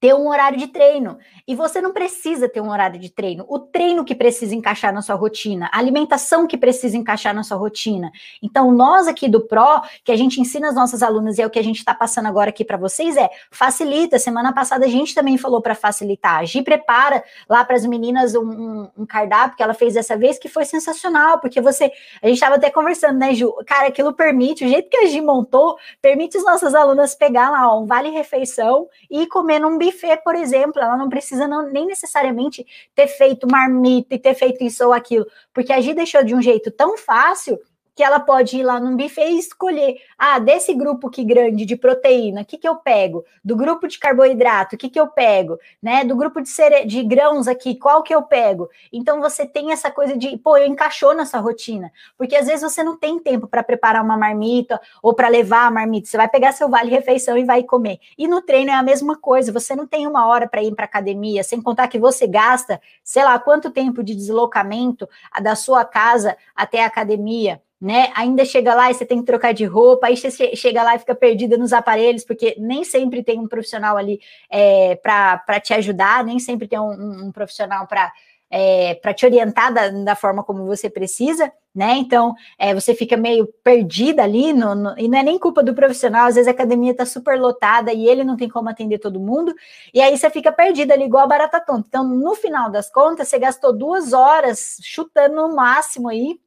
[0.00, 1.18] ter um horário de treino.
[1.48, 3.44] E você não precisa ter um horário de treino.
[3.48, 7.56] O treino que precisa encaixar na sua rotina, a alimentação que precisa encaixar na sua
[7.56, 8.10] rotina.
[8.42, 11.50] Então, nós aqui do Pro, que a gente ensina as nossas alunas e é o
[11.50, 14.18] que a gente está passando agora aqui para vocês, é facilita.
[14.18, 16.40] Semana passada a gente também falou para facilitar.
[16.40, 20.16] A Gi prepara lá para as meninas um, um, um, cardápio que ela fez dessa
[20.16, 21.90] vez que foi sensacional, porque você.
[22.22, 23.52] A gente estava até conversando, né, Ju?
[23.66, 27.72] Cara, aquilo permite, o jeito que a Gi montou, permite as nossas alunas pegar lá
[27.72, 32.66] ó, um vale-refeição e comer num buffet, por exemplo, ela não precisa não, nem necessariamente
[32.94, 36.42] ter feito marmita e ter feito isso ou aquilo, porque a Gi deixou de um
[36.42, 37.58] jeito tão fácil
[37.96, 41.76] que ela pode ir lá num buffet e escolher, ah, desse grupo que grande de
[41.76, 43.24] proteína, o que, que eu pego?
[43.42, 45.58] Do grupo de carboidrato, o que, que eu pego?
[45.82, 46.04] Né?
[46.04, 46.84] Do grupo de, cere...
[46.84, 48.68] de grãos aqui, qual que eu pego?
[48.92, 52.82] Então você tem essa coisa de, pô, eu encaixou nessa rotina, porque às vezes você
[52.82, 56.52] não tem tempo para preparar uma marmita ou para levar a marmita, você vai pegar
[56.52, 57.98] seu vale refeição e vai comer.
[58.18, 60.84] E no treino é a mesma coisa, você não tem uma hora para ir para
[60.84, 65.08] academia, sem contar que você gasta, sei lá, quanto tempo de deslocamento
[65.40, 68.10] da sua casa até a academia né?
[68.14, 70.98] Ainda chega lá e você tem que trocar de roupa, aí você chega lá e
[70.98, 76.24] fica perdida nos aparelhos, porque nem sempre tem um profissional ali é, para te ajudar,
[76.24, 78.12] nem sempre tem um, um profissional para
[78.50, 81.94] é, para te orientar da, da, forma como você precisa, né?
[81.96, 85.74] Então, é, você fica meio perdida ali, no, no, e não é nem culpa do
[85.74, 89.20] profissional, às vezes a academia está super lotada e ele não tem como atender todo
[89.20, 89.54] mundo,
[89.92, 91.86] e aí você fica perdida ali, igual a barata tonta.
[91.88, 96.38] Então, no final das contas, você gastou duas horas chutando no máximo aí,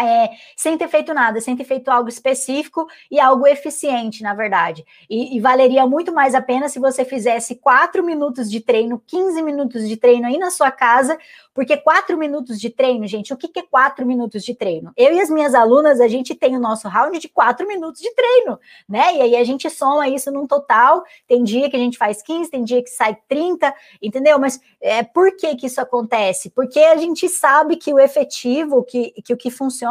[0.00, 4.84] é, sem ter feito nada, sem ter feito algo específico e algo eficiente, na verdade.
[5.08, 9.42] E, e, valeria muito mais a pena se você fizesse quatro minutos de treino, 15
[9.42, 11.16] minutos de treino aí na sua casa,
[11.54, 14.92] porque quatro minutos de treino, gente, o que, que é quatro minutos de treino?
[14.96, 18.12] Eu e as minhas alunas, a gente tem o nosso round de quatro minutos de
[18.12, 19.16] treino, né?
[19.16, 21.04] E aí a gente soma isso num total.
[21.28, 24.38] Tem dia que a gente faz 15, tem dia que sai 30, entendeu?
[24.40, 26.50] Mas é, por que, que isso acontece?
[26.50, 29.83] Porque a gente sabe que o efetivo, que, que o que funciona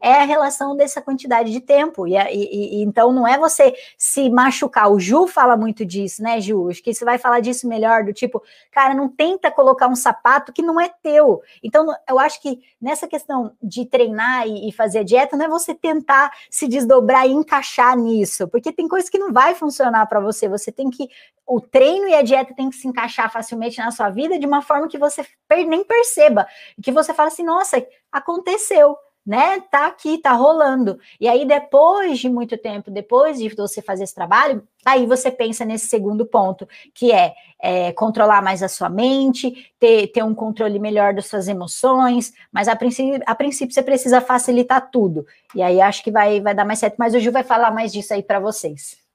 [0.00, 2.06] é a relação dessa quantidade de tempo.
[2.06, 4.90] E, e, e, então não é você se machucar.
[4.90, 6.68] O Ju fala muito disso, né, Ju?
[6.68, 10.52] Acho que você vai falar disso melhor, do tipo, cara, não tenta colocar um sapato
[10.52, 11.42] que não é teu.
[11.62, 15.74] Então, eu acho que nessa questão de treinar e, e fazer dieta, não é você
[15.74, 20.48] tentar se desdobrar e encaixar nisso, porque tem coisas que não vai funcionar para você.
[20.48, 21.08] Você tem que.
[21.48, 24.62] O treino e a dieta tem que se encaixar facilmente na sua vida de uma
[24.62, 25.24] forma que você
[25.68, 26.44] nem perceba.
[26.82, 28.96] Que você fala assim, nossa, aconteceu
[29.26, 29.60] né?
[29.70, 30.98] Tá aqui, tá rolando.
[31.20, 35.64] E aí, depois de muito tempo, depois de você fazer esse trabalho, aí você pensa
[35.64, 40.78] nesse segundo ponto, que é, é controlar mais a sua mente, ter, ter um controle
[40.78, 45.26] melhor das suas emoções, mas a princípio, a princípio você precisa facilitar tudo.
[45.54, 47.92] E aí acho que vai, vai dar mais certo, mas o Gil vai falar mais
[47.92, 49.05] disso aí para vocês.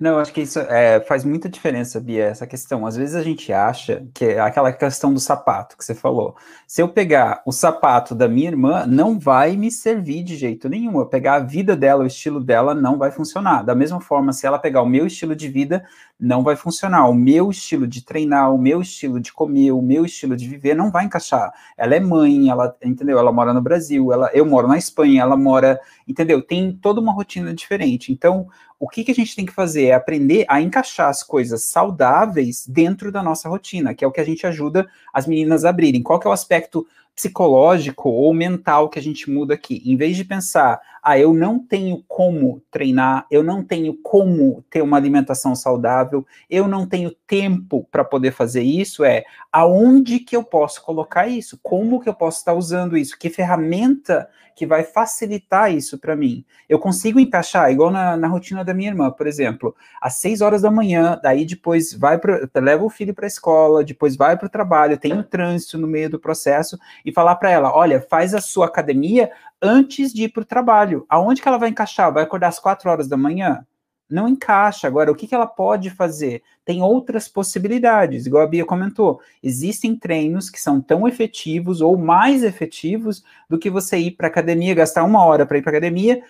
[0.00, 2.86] Não, acho que isso é, faz muita diferença, Bia, essa questão.
[2.86, 6.36] Às vezes a gente acha que é aquela questão do sapato que você falou.
[6.66, 10.98] Se eu pegar o sapato da minha irmã, não vai me servir de jeito nenhum.
[10.98, 13.62] Eu pegar a vida dela, o estilo dela, não vai funcionar.
[13.62, 15.84] Da mesma forma, se ela pegar o meu estilo de vida,
[16.18, 17.08] não vai funcionar.
[17.08, 20.74] O meu estilo de treinar, o meu estilo de comer, o meu estilo de viver
[20.74, 21.52] não vai encaixar.
[21.76, 23.18] Ela é mãe, ela, entendeu?
[23.18, 26.40] Ela mora no Brasil, ela, eu moro na Espanha, ela mora, entendeu?
[26.42, 28.12] Tem toda uma rotina diferente.
[28.12, 28.46] Então,
[28.80, 32.66] o que, que a gente tem que fazer é aprender a encaixar as coisas saudáveis
[32.66, 36.02] dentro da nossa rotina, que é o que a gente ajuda as meninas a abrirem.
[36.02, 36.86] Qual que é o aspecto
[37.20, 39.82] psicológico ou mental que a gente muda aqui.
[39.84, 44.80] Em vez de pensar, ah, eu não tenho como treinar, eu não tenho como ter
[44.80, 50.44] uma alimentação saudável, eu não tenho tempo para poder fazer isso, é aonde que eu
[50.44, 51.58] posso colocar isso?
[51.62, 53.18] Como que eu posso estar usando isso?
[53.18, 56.44] Que ferramenta que vai facilitar isso para mim?
[56.68, 60.60] Eu consigo encaixar, igual na, na, rotina da minha irmã, por exemplo, às seis horas
[60.62, 64.46] da manhã, daí depois vai para leva o filho para a escola, depois vai para
[64.46, 68.34] o trabalho, tem um trânsito no meio do processo e falar para ela, olha, faz
[68.34, 69.30] a sua academia
[69.62, 71.04] antes de ir para o trabalho.
[71.08, 72.12] Aonde que ela vai encaixar?
[72.12, 73.64] Vai acordar às quatro horas da manhã?
[74.10, 74.88] Não encaixa.
[74.88, 76.42] Agora, o que, que ela pode fazer?
[76.64, 79.20] Tem outras possibilidades, igual a Bia comentou.
[79.42, 84.74] Existem treinos que são tão efetivos ou mais efetivos do que você ir para academia,
[84.74, 86.22] gastar uma hora para ir para academia,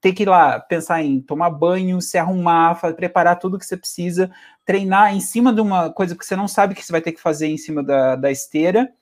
[0.00, 4.30] ter que ir lá pensar em tomar banho, se arrumar, preparar tudo que você precisa,
[4.64, 7.20] treinar em cima de uma coisa que você não sabe que você vai ter que
[7.20, 8.92] fazer em cima da, da esteira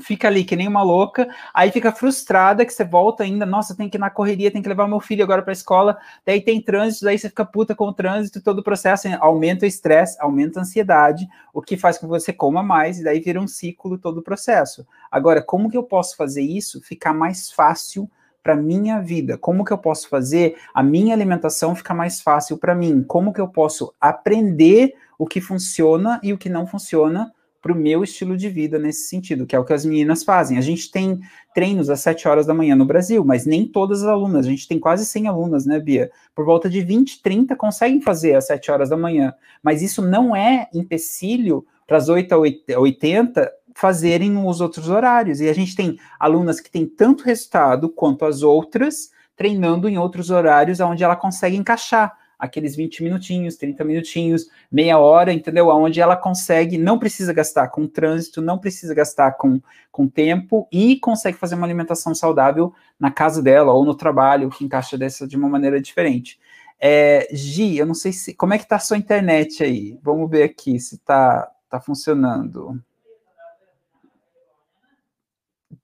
[0.00, 3.88] fica ali que nem uma louca, aí fica frustrada que você volta ainda, nossa, tem
[3.88, 6.60] que ir na correria, tem que levar meu filho agora para a escola, daí tem
[6.60, 10.58] trânsito, daí você fica puta com o trânsito, todo o processo aumenta o estresse, aumenta
[10.58, 13.96] a ansiedade, o que faz com que você coma mais, e daí vira um ciclo
[13.96, 14.86] todo o processo.
[15.10, 18.10] Agora, como que eu posso fazer isso ficar mais fácil
[18.42, 19.38] para minha vida?
[19.38, 23.02] Como que eu posso fazer a minha alimentação ficar mais fácil para mim?
[23.02, 27.32] Como que eu posso aprender o que funciona e o que não funciona
[27.64, 30.58] para o meu estilo de vida nesse sentido, que é o que as meninas fazem.
[30.58, 31.18] A gente tem
[31.54, 34.68] treinos às 7 horas da manhã no Brasil, mas nem todas as alunas, a gente
[34.68, 36.10] tem quase 100 alunas, né, Bia?
[36.34, 40.36] Por volta de 20, 30 conseguem fazer às 7 horas da manhã, mas isso não
[40.36, 45.40] é empecilho para as 8 a 80 fazerem os outros horários.
[45.40, 50.28] E a gente tem alunas que têm tanto resultado quanto as outras, treinando em outros
[50.28, 55.68] horários onde ela consegue encaixar aqueles 20 minutinhos, 30 minutinhos, meia hora, entendeu?
[55.68, 60.96] Onde ela consegue, não precisa gastar com trânsito, não precisa gastar com, com tempo e
[60.98, 65.36] consegue fazer uma alimentação saudável na casa dela ou no trabalho, que encaixa dessa de
[65.36, 66.38] uma maneira diferente.
[66.78, 68.34] É, Gi, eu não sei se.
[68.34, 69.98] Como é que tá a sua internet aí?
[70.02, 72.80] Vamos ver aqui se tá, tá funcionando.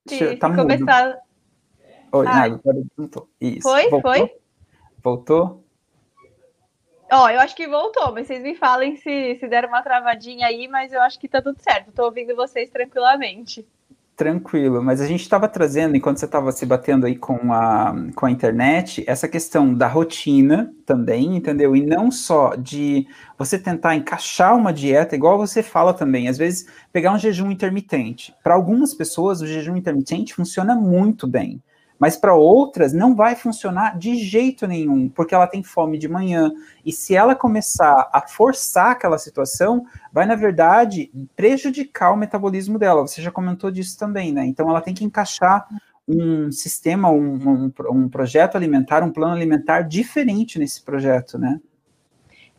[0.06, 1.18] Tá se começar.
[2.12, 2.42] Oi, ah.
[2.42, 2.82] agora
[3.40, 3.62] Isso.
[3.62, 3.88] Foi?
[3.88, 4.12] Voltou?
[4.12, 4.36] Foi?
[5.02, 5.64] Voltou?
[7.12, 10.68] Ó, eu acho que voltou, mas vocês me falem se, se deram uma travadinha aí,
[10.68, 11.90] mas eu acho que tá tudo certo.
[11.92, 13.66] Tô ouvindo vocês tranquilamente.
[14.14, 18.26] Tranquilo, mas a gente estava trazendo, enquanto você estava se batendo aí com a, com
[18.26, 21.74] a internet, essa questão da rotina também, entendeu?
[21.74, 26.66] E não só de você tentar encaixar uma dieta, igual você fala também, às vezes
[26.92, 28.34] pegar um jejum intermitente.
[28.42, 31.62] Para algumas pessoas, o jejum intermitente funciona muito bem
[32.00, 36.50] Mas para outras não vai funcionar de jeito nenhum, porque ela tem fome de manhã.
[36.84, 43.02] E se ela começar a forçar aquela situação, vai, na verdade, prejudicar o metabolismo dela.
[43.06, 44.46] Você já comentou disso também, né?
[44.46, 45.68] Então ela tem que encaixar
[46.08, 51.60] um sistema, um, um, um projeto alimentar, um plano alimentar diferente nesse projeto, né?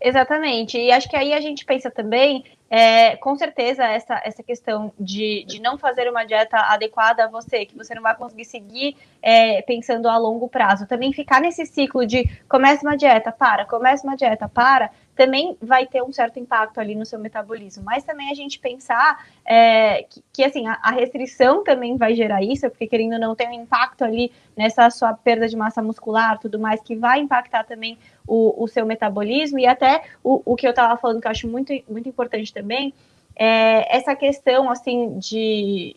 [0.01, 0.79] Exatamente.
[0.79, 5.43] E acho que aí a gente pensa também, é, com certeza, essa, essa questão de,
[5.45, 9.61] de não fazer uma dieta adequada a você, que você não vai conseguir seguir é,
[9.61, 10.87] pensando a longo prazo.
[10.87, 15.85] Também ficar nesse ciclo de começa uma dieta, para, começa uma dieta, para, também vai
[15.85, 17.83] ter um certo impacto ali no seu metabolismo.
[17.83, 22.41] Mas também a gente pensar é, que, que, assim, a, a, restrição também vai gerar
[22.41, 26.39] isso, porque querendo ou não tem um impacto ali nessa sua perda de massa muscular,
[26.39, 27.97] tudo mais, que vai impactar também
[28.27, 29.59] o, o seu metabolismo.
[29.59, 32.93] E até o, o que eu estava falando, que eu acho muito, muito importante também,
[33.35, 35.95] é essa questão, assim, de,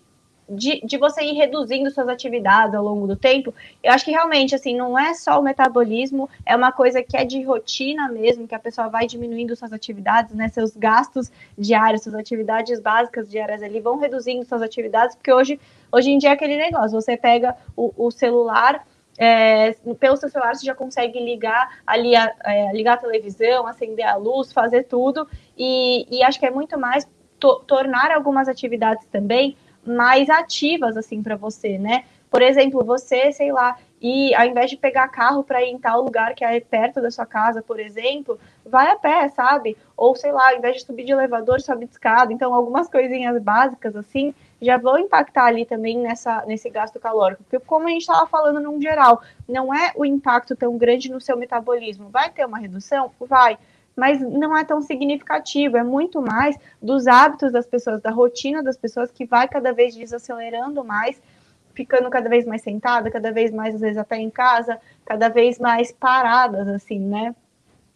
[0.48, 4.54] de, de você ir reduzindo suas atividades ao longo do tempo, eu acho que realmente,
[4.54, 8.54] assim, não é só o metabolismo, é uma coisa que é de rotina mesmo, que
[8.54, 13.80] a pessoa vai diminuindo suas atividades, né, seus gastos diários, suas atividades básicas diárias ali,
[13.80, 17.92] vão reduzindo suas atividades, porque hoje, hoje em dia é aquele negócio, você pega o,
[17.96, 22.98] o celular, é, pelo seu celular você já consegue ligar ali, a, é, ligar a
[22.98, 25.26] televisão, acender a luz, fazer tudo,
[25.56, 31.22] e, e acho que é muito mais to, tornar algumas atividades também mais ativas assim
[31.22, 32.04] para você, né?
[32.30, 36.02] Por exemplo, você, sei lá, e ao invés de pegar carro para ir em tal
[36.02, 39.76] lugar que é perto da sua casa, por exemplo, vai a pé, sabe?
[39.96, 42.32] Ou sei lá, ao invés de subir de elevador, sobe de escada.
[42.32, 47.44] Então, algumas coisinhas básicas assim já vão impactar ali também nessa, nesse gasto calórico.
[47.44, 51.20] Porque, como a gente estava falando num geral, não é o impacto tão grande no
[51.20, 52.08] seu metabolismo.
[52.08, 53.12] Vai ter uma redução?
[53.20, 53.58] Vai
[53.96, 58.76] mas não é tão significativo, é muito mais dos hábitos das pessoas, da rotina das
[58.76, 61.20] pessoas que vai cada vez desacelerando mais,
[61.74, 65.58] ficando cada vez mais sentada, cada vez mais, às vezes, até em casa, cada vez
[65.58, 67.34] mais paradas, assim, né?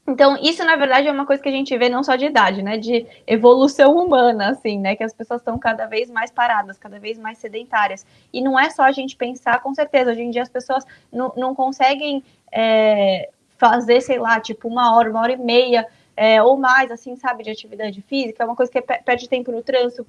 [0.08, 2.62] Então, isso, na verdade, é uma coisa que a gente vê não só de idade,
[2.62, 2.78] né?
[2.78, 4.96] De evolução humana, assim, né?
[4.96, 8.06] Que as pessoas estão cada vez mais paradas, cada vez mais sedentárias.
[8.32, 10.82] E não é só a gente pensar, com certeza, hoje em dia as pessoas
[11.12, 15.86] não, não conseguem é, fazer, sei lá, tipo uma hora, uma hora e meia
[16.20, 19.62] é, ou mais, assim, sabe, de atividade física, é uma coisa que perde tempo no
[19.62, 20.04] trânsito.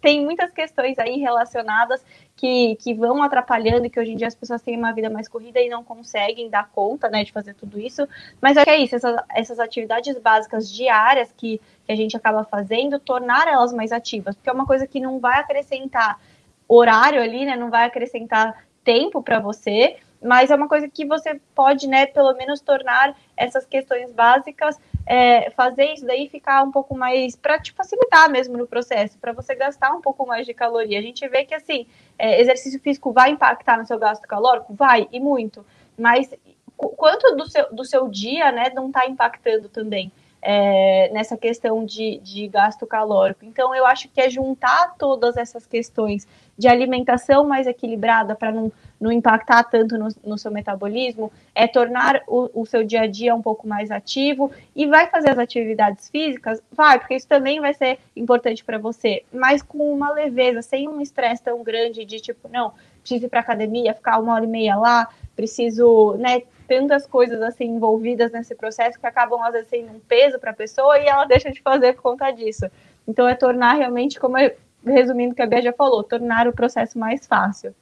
[0.00, 2.02] Tem muitas questões aí relacionadas
[2.34, 5.28] que, que vão atrapalhando e que hoje em dia as pessoas têm uma vida mais
[5.28, 8.08] corrida e não conseguem dar conta, né, de fazer tudo isso.
[8.40, 12.42] Mas é que é isso, essas, essas atividades básicas diárias que, que a gente acaba
[12.42, 16.18] fazendo, tornar elas mais ativas, porque é uma coisa que não vai acrescentar
[16.66, 21.40] horário ali, né, não vai acrescentar tempo para você, mas é uma coisa que você
[21.54, 26.96] pode, né, pelo menos tornar essas questões básicas, é, fazer isso daí ficar um pouco
[26.96, 30.98] mais, para te facilitar mesmo no processo, para você gastar um pouco mais de caloria.
[30.98, 31.86] A gente vê que, assim,
[32.18, 34.74] é, exercício físico vai impactar no seu gasto calórico?
[34.74, 35.64] Vai, e muito,
[35.98, 36.30] mas
[36.76, 40.12] quanto do seu, do seu dia, né, não está impactando também?
[40.42, 43.44] É, nessa questão de, de gasto calórico.
[43.44, 46.26] Então, eu acho que é juntar todas essas questões
[46.56, 52.22] de alimentação mais equilibrada para não não impactar tanto no, no seu metabolismo, é tornar
[52.28, 56.10] o, o, seu dia a dia um pouco mais ativo e vai fazer as atividades
[56.10, 56.62] físicas?
[56.70, 61.00] Vai, porque isso também vai ser importante para você, mas com uma leveza, sem um
[61.00, 64.76] estresse tão grande de tipo, não, preciso ir para academia, ficar uma hora e meia
[64.76, 69.98] lá, preciso, né, tantas coisas assim envolvidas nesse processo que acabam às vezes sendo um
[69.98, 72.70] peso para a pessoa e ela deixa de fazer por conta disso.
[73.08, 74.54] Então é tornar realmente, como eu,
[74.86, 77.74] resumindo o que a Bia já falou, tornar o processo mais fácil.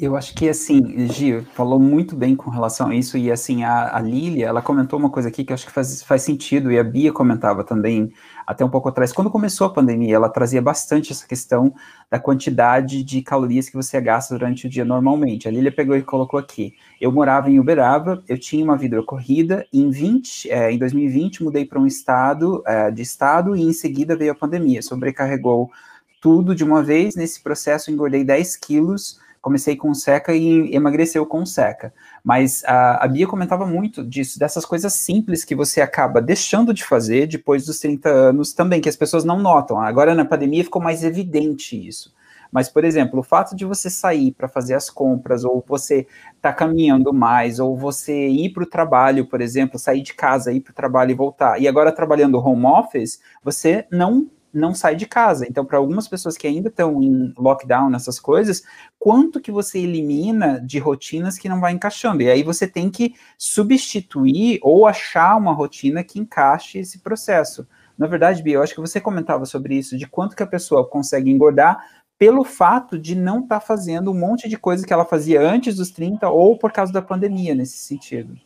[0.00, 3.96] Eu acho que, assim, Gil falou muito bem com relação a isso, e, assim, a,
[3.96, 6.78] a Lília, ela comentou uma coisa aqui que eu acho que faz, faz sentido, e
[6.78, 8.12] a Bia comentava também,
[8.46, 11.74] até um pouco atrás, quando começou a pandemia, ela trazia bastante essa questão
[12.10, 15.48] da quantidade de calorias que você gasta durante o dia normalmente.
[15.48, 19.66] A Lília pegou e colocou aqui, eu morava em Uberaba, eu tinha uma vida corrida,
[19.72, 24.16] em, 20, é, em 2020 mudei para um estado, é, de estado, e em seguida
[24.16, 25.70] veio a pandemia, sobrecarregou
[26.20, 31.44] tudo de uma vez, nesse processo engordei 10 quilos, comecei com seca e emagreceu com
[31.44, 31.92] seca.
[32.24, 36.82] Mas a, a Bia comentava muito disso, dessas coisas simples que você acaba deixando de
[36.82, 39.78] fazer depois dos 30 anos também, que as pessoas não notam.
[39.78, 42.14] Agora na pandemia ficou mais evidente isso.
[42.50, 46.06] Mas, por exemplo, o fato de você sair para fazer as compras, ou você
[46.40, 50.60] tá caminhando mais, ou você ir para o trabalho, por exemplo, sair de casa, ir
[50.60, 55.06] para o trabalho e voltar, e agora trabalhando home office, você não não sai de
[55.06, 55.46] casa.
[55.48, 58.62] Então, para algumas pessoas que ainda estão em lockdown, nessas coisas,
[58.98, 62.22] quanto que você elimina de rotinas que não vai encaixando?
[62.22, 67.66] E aí você tem que substituir ou achar uma rotina que encaixe esse processo.
[67.98, 70.88] Na verdade, Bia, eu acho que você comentava sobre isso, de quanto que a pessoa
[70.88, 71.84] consegue engordar
[72.18, 75.76] pelo fato de não estar tá fazendo um monte de coisa que ela fazia antes
[75.76, 78.36] dos 30 ou por causa da pandemia, nesse sentido.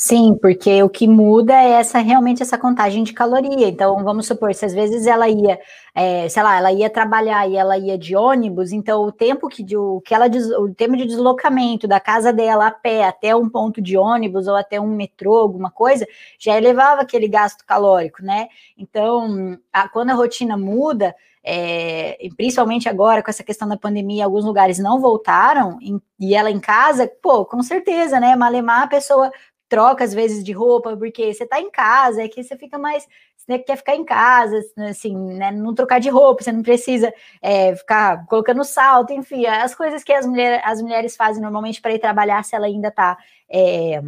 [0.00, 3.66] Sim, porque o que muda é essa realmente essa contagem de caloria.
[3.68, 5.58] Então, vamos supor, se às vezes ela ia,
[5.92, 9.76] é, sei lá, ela ia trabalhar e ela ia de ônibus, então o tempo que,
[9.76, 10.26] o, que ela
[10.60, 14.54] o tempo de deslocamento da casa dela a pé até um ponto de ônibus ou
[14.54, 16.06] até um metrô, alguma coisa,
[16.38, 18.46] já elevava aquele gasto calórico, né?
[18.76, 24.44] Então, a, quando a rotina muda, é, principalmente agora com essa questão da pandemia, alguns
[24.44, 28.36] lugares não voltaram, em, e ela em casa, pô, com certeza, né?
[28.36, 29.28] Malemar a pessoa
[29.68, 33.06] troca às vezes de roupa, porque você tá em casa, é que você fica mais,
[33.36, 34.58] você quer ficar em casa,
[34.88, 37.12] assim, né, não trocar de roupa, você não precisa
[37.42, 41.92] é, ficar colocando salto, enfim, as coisas que as, mulher, as mulheres fazem normalmente para
[41.92, 44.02] ir trabalhar se ela ainda tá é,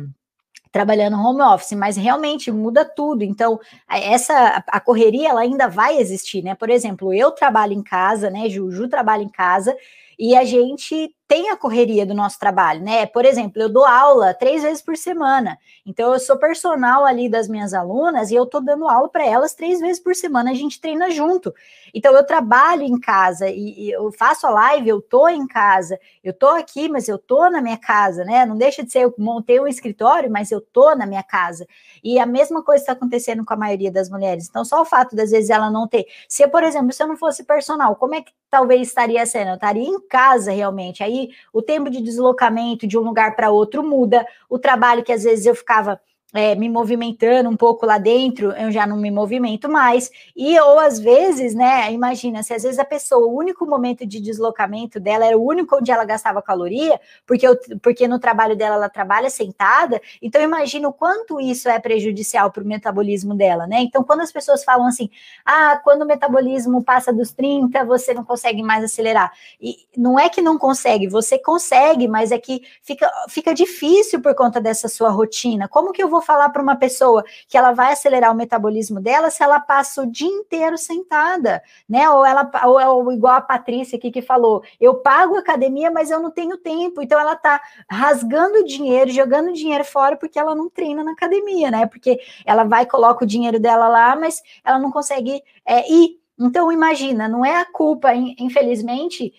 [0.72, 3.22] trabalhando home office, mas realmente muda tudo.
[3.22, 3.58] Então,
[3.88, 6.54] essa a correria ela ainda vai existir, né?
[6.54, 8.48] Por exemplo, eu trabalho em casa, né?
[8.48, 9.76] Juju trabalha em casa
[10.18, 13.06] e a gente tem a correria do nosso trabalho, né?
[13.06, 15.56] Por exemplo, eu dou aula três vezes por semana,
[15.86, 19.54] então eu sou personal ali das minhas alunas e eu tô dando aula para elas
[19.54, 21.54] três vezes por semana, a gente treina junto.
[21.94, 26.00] Então eu trabalho em casa e, e, eu faço a live, eu tô em casa,
[26.24, 28.44] eu tô aqui, mas eu tô na minha casa, né?
[28.44, 31.64] Não deixa de ser, eu montei um escritório, mas eu tô na minha casa.
[32.02, 34.48] E a mesma coisa está acontecendo com a maioria das mulheres.
[34.48, 36.06] Então, só o fato das vezes ela não ter.
[36.28, 39.50] Se, por exemplo, se eu não fosse personal, como é que talvez estaria sendo?
[39.50, 41.02] Eu estaria em casa realmente.
[41.02, 41.19] Aí
[41.52, 45.46] o tempo de deslocamento de um lugar para outro muda, o trabalho que às vezes
[45.46, 46.00] eu ficava
[46.32, 50.10] é, me movimentando um pouco lá dentro, eu já não me movimento mais.
[50.36, 51.92] E ou às vezes, né?
[51.92, 55.76] Imagina, se às vezes a pessoa, o único momento de deslocamento dela era o único
[55.76, 60.00] onde ela gastava caloria, porque, eu, porque no trabalho dela ela trabalha sentada.
[60.22, 63.80] Então, imagina o quanto isso é prejudicial para o metabolismo dela, né?
[63.80, 65.10] Então, quando as pessoas falam assim,
[65.44, 69.32] ah, quando o metabolismo passa dos 30, você não consegue mais acelerar.
[69.60, 74.34] E não é que não consegue, você consegue, mas é que fica, fica difícil por
[74.34, 75.68] conta dessa sua rotina.
[75.68, 79.00] Como que eu vou vou falar para uma pessoa que ela vai acelerar o metabolismo
[79.00, 82.08] dela se ela passa o dia inteiro sentada, né?
[82.10, 86.20] Ou ela, ou, ou igual a Patrícia aqui que falou, eu pago academia, mas eu
[86.20, 87.02] não tenho tempo.
[87.02, 87.60] Então ela tá
[87.90, 91.86] rasgando dinheiro, jogando dinheiro fora porque ela não treina na academia, né?
[91.86, 96.72] Porque ela vai coloca o dinheiro dela lá, mas ela não consegue é, ir então,
[96.72, 99.30] imagina, não é a culpa, infelizmente,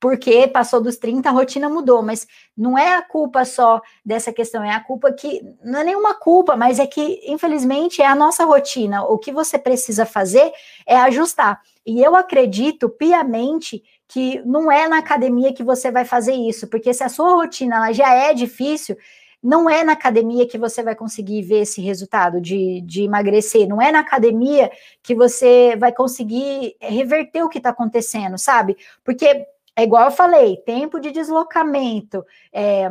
[0.00, 2.26] porque passou dos 30, a rotina mudou, mas
[2.56, 6.56] não é a culpa só dessa questão, é a culpa que, não é nenhuma culpa,
[6.56, 9.04] mas é que, infelizmente, é a nossa rotina.
[9.04, 10.50] O que você precisa fazer
[10.86, 11.60] é ajustar.
[11.84, 16.94] E eu acredito piamente que não é na academia que você vai fazer isso, porque
[16.94, 18.96] se a sua rotina ela já é difícil,
[19.46, 23.80] não é na academia que você vai conseguir ver esse resultado de, de emagrecer, não
[23.80, 24.68] é na academia
[25.00, 28.76] que você vai conseguir reverter o que está acontecendo, sabe?
[29.04, 32.90] Porque é igual eu falei, tempo de deslocamento é,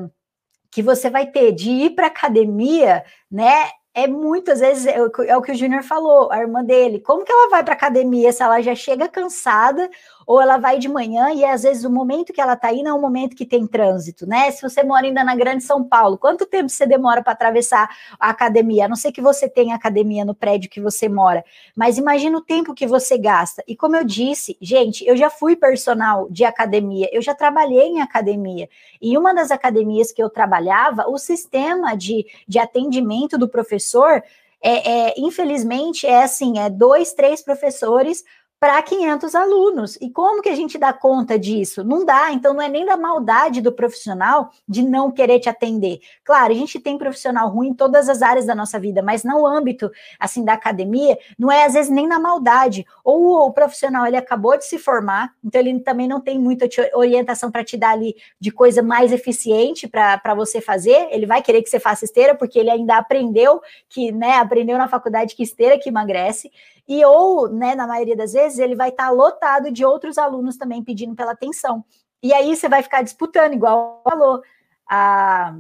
[0.72, 3.70] que você vai ter de ir para academia, né?
[3.94, 4.96] É muitas vezes é,
[5.28, 7.02] é o que o Júnior falou, a irmã dele.
[7.02, 9.90] Como que ela vai para academia se ela já chega cansada
[10.26, 12.94] ou ela vai de manhã e às vezes o momento que ela está indo é
[12.94, 14.50] um momento que tem trânsito, né?
[14.52, 18.30] Se você mora ainda na Grande São Paulo, quanto tempo você demora para atravessar a
[18.30, 18.86] academia?
[18.86, 21.44] A não sei que você tenha academia no prédio que você mora,
[21.76, 23.64] mas imagina o tempo que você gasta.
[23.68, 28.02] E como eu disse, gente, eu já fui personal de academia, eu já trabalhei em
[28.02, 28.68] academia.
[29.02, 34.24] E uma das academias que eu trabalhava, o sistema de, de atendimento do professor
[34.62, 38.24] é, é, infelizmente, é assim, é dois, três professores
[38.66, 39.96] para 500 alunos.
[40.02, 41.84] E como que a gente dá conta disso?
[41.84, 46.00] Não dá, então não é nem da maldade do profissional de não querer te atender.
[46.24, 49.46] Claro, a gente tem profissional ruim em todas as áreas da nossa vida, mas no
[49.46, 52.88] âmbito assim da academia, não é às vezes nem na maldade.
[53.04, 57.52] Ou o profissional ele acabou de se formar, então ele também não tem muita orientação
[57.52, 61.08] para te dar ali de coisa mais eficiente para você fazer.
[61.12, 64.88] Ele vai querer que você faça esteira porque ele ainda aprendeu que, né, aprendeu na
[64.88, 66.52] faculdade que esteira que emagrece
[66.88, 70.58] e ou, né, na maioria das vezes, ele vai estar tá lotado de outros alunos
[70.58, 71.84] também pedindo pela atenção.
[72.22, 74.42] E aí você vai ficar disputando, igual falou.
[74.88, 75.56] A,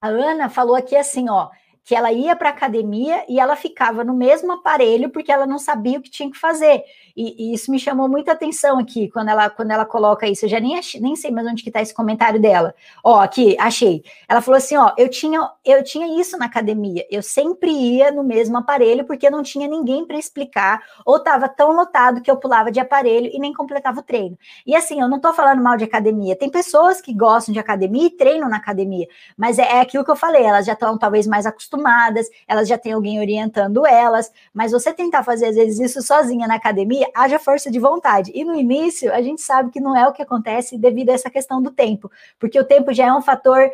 [0.00, 1.50] a Ana falou aqui assim, ó,
[1.88, 5.98] que ela ia para academia e ela ficava no mesmo aparelho porque ela não sabia
[5.98, 6.84] o que tinha que fazer.
[7.16, 10.44] E, e, isso me chamou muita atenção aqui quando ela, quando ela coloca isso.
[10.44, 12.74] Eu já nem, achei, nem sei mais onde que está esse comentário dela.
[13.02, 14.04] Ó, aqui, achei.
[14.28, 17.06] Ela falou assim: ó, eu tinha, eu tinha isso na academia.
[17.10, 21.72] Eu sempre ia no mesmo aparelho porque não tinha ninguém para explicar, ou estava tão
[21.72, 24.38] lotado que eu pulava de aparelho e nem completava o treino.
[24.66, 26.36] E assim, eu não estou falando mal de academia.
[26.36, 29.08] Tem pessoas que gostam de academia e treinam na academia,
[29.38, 32.68] mas é, é aquilo que eu falei, elas já estão talvez mais acostumadas acostumadas, elas
[32.68, 37.08] já têm alguém orientando elas, mas você tentar fazer às vezes isso sozinha na academia,
[37.14, 38.32] haja força de vontade.
[38.34, 41.30] E no início, a gente sabe que não é o que acontece devido a essa
[41.30, 43.70] questão do tempo, porque o tempo já é um fator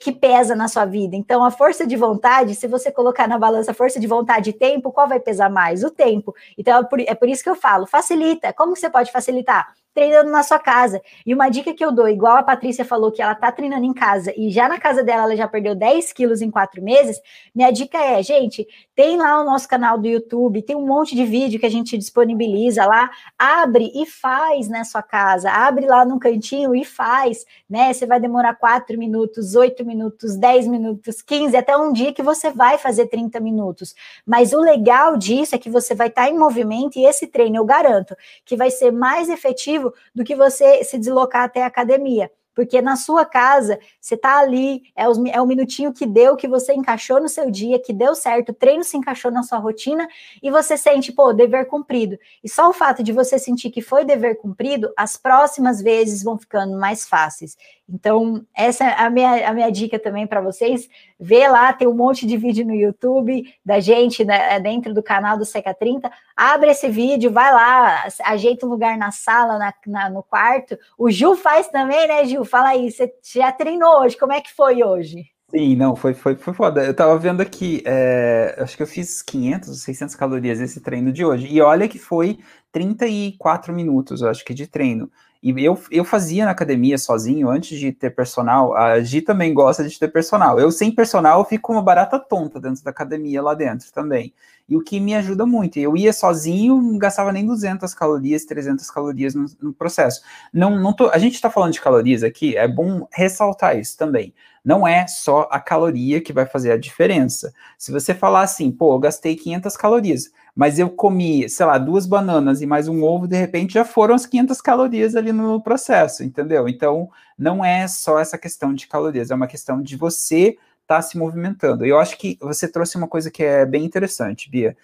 [0.00, 1.16] que pesa na sua vida.
[1.16, 4.92] Então, a força de vontade, se você colocar na balança força de vontade e tempo,
[4.92, 5.82] qual vai pesar mais?
[5.82, 6.32] O tempo.
[6.56, 8.52] Então, é por, é por isso que eu falo, facilita.
[8.52, 9.74] Como você pode facilitar?
[9.94, 11.00] Treinando na sua casa.
[11.26, 13.92] E uma dica que eu dou, igual a Patrícia falou que ela tá treinando em
[13.92, 17.20] casa e já na casa dela ela já perdeu 10 quilos em quatro meses,
[17.54, 21.24] minha dica é, gente, tem lá o nosso canal do YouTube, tem um monte de
[21.24, 26.18] vídeo que a gente disponibiliza lá, abre e faz na sua casa, abre lá no
[26.18, 27.92] cantinho e faz, né?
[27.92, 32.50] Você vai demorar 4 minutos, 8 minutos, 10 minutos, 15, até um dia que você
[32.50, 33.94] vai fazer 30 minutos.
[34.24, 37.56] Mas o legal disso é que você vai estar tá em movimento e esse treino,
[37.56, 38.14] eu garanto,
[38.44, 39.79] que vai ser mais efetivo
[40.14, 42.30] do que você se deslocar até a academia.
[42.54, 46.74] Porque na sua casa, você está ali, é, é o minutinho que deu, que você
[46.74, 50.06] encaixou no seu dia, que deu certo, o treino se encaixou na sua rotina,
[50.42, 52.18] e você sente, pô, dever cumprido.
[52.42, 56.36] E só o fato de você sentir que foi dever cumprido, as próximas vezes vão
[56.36, 57.56] ficando mais fáceis.
[57.92, 60.88] Então, essa é a minha, a minha dica também para vocês.
[61.18, 65.02] Vê lá, tem um monte de vídeo no YouTube da gente né, é dentro do
[65.02, 66.10] canal do Seca 30.
[66.36, 70.78] Abre esse vídeo, vai lá, ajeita um lugar na sala, na, na, no quarto.
[70.96, 72.44] O Gil faz também, né, Gil?
[72.44, 74.16] Fala aí, você já treinou hoje?
[74.16, 75.24] Como é que foi hoje?
[75.50, 76.84] Sim, não, foi, foi, foi foda.
[76.84, 81.24] Eu tava vendo aqui, é, acho que eu fiz 500, 600 calorias esse treino de
[81.24, 81.48] hoje.
[81.48, 82.38] E olha que foi
[82.70, 85.10] 34 minutos, eu acho que, de treino.
[85.42, 88.76] E eu, eu fazia na academia sozinho, antes de ter personal.
[88.76, 90.60] A Gi também gosta de ter personal.
[90.60, 94.34] Eu, sem personal, eu fico uma barata tonta dentro da academia lá dentro também.
[94.68, 95.78] E o que me ajuda muito.
[95.78, 100.22] Eu ia sozinho, não gastava nem 200 calorias, 300 calorias no, no processo.
[100.52, 104.34] Não, não tô, a gente está falando de calorias aqui, é bom ressaltar isso também.
[104.64, 107.52] Não é só a caloria que vai fazer a diferença.
[107.78, 112.06] Se você falar assim, pô, eu gastei 500 calorias, mas eu comi, sei lá, duas
[112.06, 116.22] bananas e mais um ovo, de repente já foram as 500 calorias ali no processo,
[116.22, 116.68] entendeu?
[116.68, 117.08] Então,
[117.38, 121.16] não é só essa questão de calorias, é uma questão de você estar tá se
[121.16, 121.86] movimentando.
[121.86, 124.76] E eu acho que você trouxe uma coisa que é bem interessante, Bia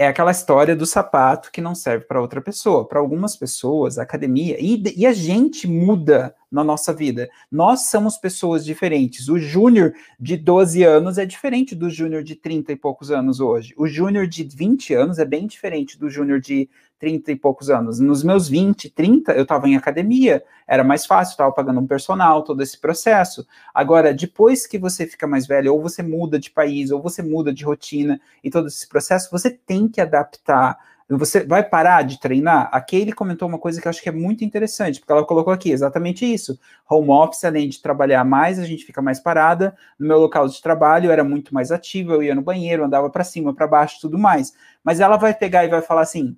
[0.00, 2.88] é aquela história do sapato que não serve para outra pessoa.
[2.88, 7.30] Para algumas pessoas, a academia, e, e, a gente muda na nossa vida.
[7.50, 9.28] Nós somos pessoas diferentes.
[9.28, 13.72] O júnior de 12 anos é diferente do júnior de 30 e poucos anos hoje.
[13.76, 16.68] O júnior de 20 anos é bem diferente do júnior de
[17.00, 17.98] 30 e poucos anos.
[17.98, 22.44] Nos meus 20, 30, eu estava em academia, era mais fácil, estava pagando um personal,
[22.44, 23.46] todo esse processo.
[23.74, 27.52] Agora, depois que você fica mais velho, ou você muda de país, ou você muda
[27.52, 30.78] de rotina e todo esse processo, você tem que adaptar.
[31.10, 32.68] Você vai parar de treinar?
[32.70, 35.52] A Kaylee comentou uma coisa que eu acho que é muito interessante, porque ela colocou
[35.52, 36.56] aqui exatamente isso.
[36.88, 39.76] Home office, além de trabalhar mais, a gente fica mais parada.
[39.98, 43.10] No meu local de trabalho, eu era muito mais ativo, eu ia no banheiro, andava
[43.10, 44.52] para cima, para baixo, tudo mais.
[44.84, 46.36] Mas ela vai pegar e vai falar assim: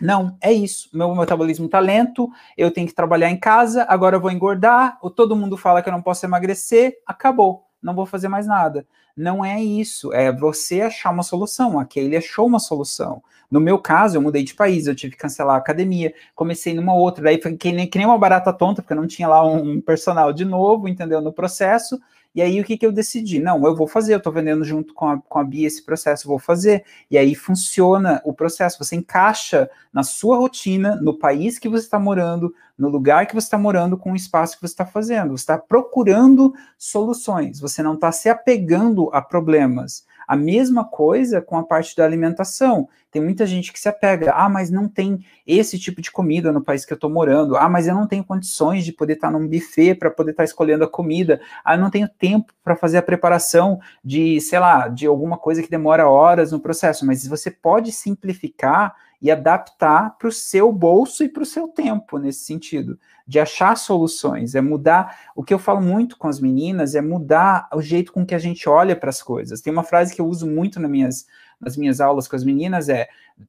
[0.00, 0.88] não, é isso.
[0.92, 5.10] Meu metabolismo tá lento, eu tenho que trabalhar em casa, agora eu vou engordar, ou
[5.10, 8.86] todo mundo fala que eu não posso emagrecer, acabou, não vou fazer mais nada.
[9.16, 11.80] Não é isso, é você achar uma solução.
[11.80, 13.22] Aquele achou uma solução.
[13.50, 16.94] No meu caso, eu mudei de país, eu tive que cancelar a academia, comecei numa
[16.94, 19.44] outra, daí foi que nem, que nem uma barata tonta, porque eu não tinha lá
[19.44, 21.20] um personal de novo, entendeu?
[21.20, 21.98] No processo,
[22.36, 23.40] e aí o que, que eu decidi?
[23.40, 26.28] Não, eu vou fazer, eu estou vendendo junto com a, com a Bia esse processo,
[26.28, 26.84] vou fazer.
[27.10, 31.98] E aí funciona o processo, você encaixa na sua rotina, no país que você está
[31.98, 35.30] morando, no lugar que você está morando, com o espaço que você está fazendo.
[35.30, 40.05] Você está procurando soluções, você não está se apegando a problemas.
[40.26, 42.88] A mesma coisa com a parte da alimentação.
[43.10, 46.62] Tem muita gente que se apega, ah, mas não tem esse tipo de comida no
[46.62, 47.56] país que eu estou morando.
[47.56, 50.42] Ah, mas eu não tenho condições de poder estar tá num buffet para poder estar
[50.42, 51.40] tá escolhendo a comida.
[51.64, 55.62] Ah, eu não tenho tempo para fazer a preparação de, sei lá, de alguma coisa
[55.62, 57.06] que demora horas no processo.
[57.06, 62.18] Mas você pode simplificar e adaptar para o seu bolso e para o seu tempo
[62.18, 65.30] nesse sentido, de achar soluções, é mudar.
[65.34, 68.38] O que eu falo muito com as meninas é mudar o jeito com que a
[68.38, 69.60] gente olha para as coisas.
[69.60, 71.26] Tem uma frase que eu uso muito nas minhas,
[71.60, 73.08] nas minhas aulas com as meninas: é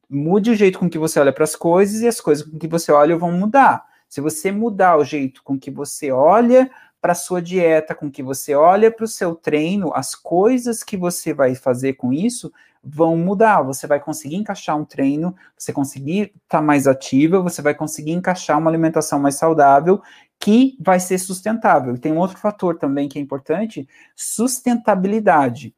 [0.09, 2.67] mude o jeito com que você olha para as coisas e as coisas com que
[2.67, 3.85] você olha vão mudar.
[4.09, 8.23] Se você mudar o jeito com que você olha para a sua dieta, com que
[8.23, 12.51] você olha para o seu treino, as coisas que você vai fazer com isso
[12.83, 13.61] vão mudar.
[13.63, 18.11] Você vai conseguir encaixar um treino, você conseguir estar tá mais ativa, você vai conseguir
[18.11, 20.01] encaixar uma alimentação mais saudável
[20.39, 21.95] que vai ser sustentável.
[21.95, 25.73] E tem um outro fator também que é importante, sustentabilidade.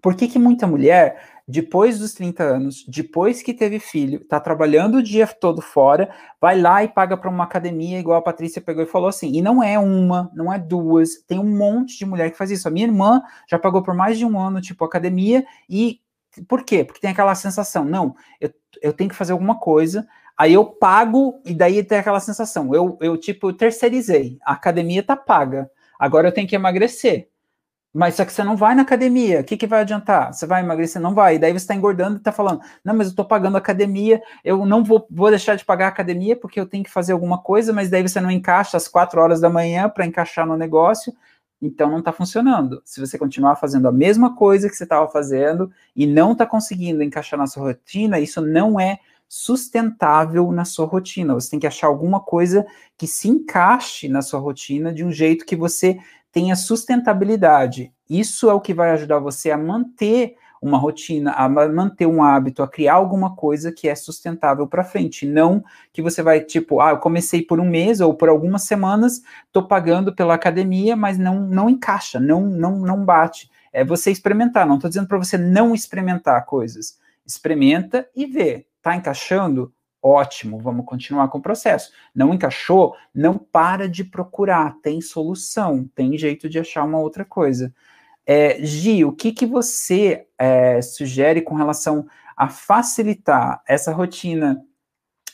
[0.00, 4.98] Por que, que muita mulher depois dos 30 anos, depois que teve filho, tá trabalhando
[4.98, 6.08] o dia todo fora,
[6.40, 9.32] vai lá e paga para uma academia, igual a Patrícia pegou e falou assim.
[9.32, 12.68] E não é uma, não é duas, tem um monte de mulher que faz isso.
[12.68, 16.00] A minha irmã já pagou por mais de um ano, tipo, academia, e
[16.48, 16.84] por quê?
[16.84, 20.06] Porque tem aquela sensação, não, eu, eu tenho que fazer alguma coisa,
[20.36, 25.16] aí eu pago, e daí tem aquela sensação, eu, eu tipo, terceirizei, a academia tá
[25.16, 27.28] paga, agora eu tenho que emagrecer.
[27.94, 30.32] Mas só que você não vai na academia, o que, que vai adiantar?
[30.32, 31.00] Você vai emagrecer?
[31.00, 31.34] Não vai.
[31.34, 34.64] E daí você está engordando e está falando, não, mas eu estou pagando academia, eu
[34.64, 37.70] não vou, vou deixar de pagar a academia porque eu tenho que fazer alguma coisa,
[37.70, 41.12] mas daí você não encaixa às quatro horas da manhã para encaixar no negócio,
[41.62, 42.82] então não está funcionando.
[42.84, 47.04] Se você continuar fazendo a mesma coisa que você estava fazendo e não está conseguindo
[47.04, 48.98] encaixar na sua rotina, isso não é
[49.28, 51.32] sustentável na sua rotina.
[51.34, 52.66] Você tem que achar alguma coisa
[52.98, 55.98] que se encaixe na sua rotina de um jeito que você
[56.32, 57.92] tenha sustentabilidade.
[58.10, 62.62] Isso é o que vai ajudar você a manter uma rotina, a manter um hábito,
[62.62, 65.26] a criar alguma coisa que é sustentável para frente.
[65.26, 69.22] Não que você vai, tipo, ah, eu comecei por um mês ou por algumas semanas,
[69.44, 73.50] estou pagando pela academia, mas não, não encaixa, não, não, não bate.
[73.72, 76.96] É você experimentar, não estou dizendo para você não experimentar coisas.
[77.26, 78.64] Experimenta e vê.
[78.80, 79.72] Tá encaixando?
[80.00, 81.92] Ótimo, vamos continuar com o processo.
[82.14, 82.94] Não encaixou?
[83.12, 87.72] Não para de procurar, tem solução, tem jeito de achar uma outra coisa.
[88.26, 92.06] É, Gi, o que, que você é, sugere com relação
[92.36, 94.62] a facilitar essa rotina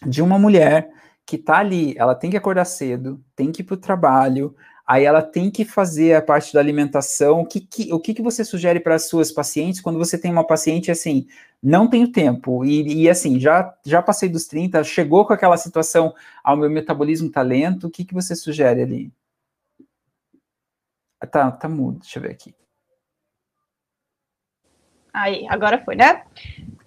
[0.07, 0.91] de uma mulher
[1.27, 5.05] que está ali, ela tem que acordar cedo, tem que ir para o trabalho, aí
[5.05, 7.41] ela tem que fazer a parte da alimentação.
[7.41, 10.33] O que, que o que, que você sugere para as suas pacientes quando você tem
[10.33, 11.27] uma paciente assim,
[11.63, 16.15] não tenho tempo, e, e, assim, já, já passei dos 30, chegou com aquela situação,
[16.43, 19.13] ao meu metabolismo tá lento, o que, que você sugere ali?
[21.21, 22.55] Ah, tá, tá mudo, deixa eu ver aqui.
[25.23, 26.23] Aí, agora foi, né?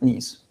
[0.02, 0.46] Isso.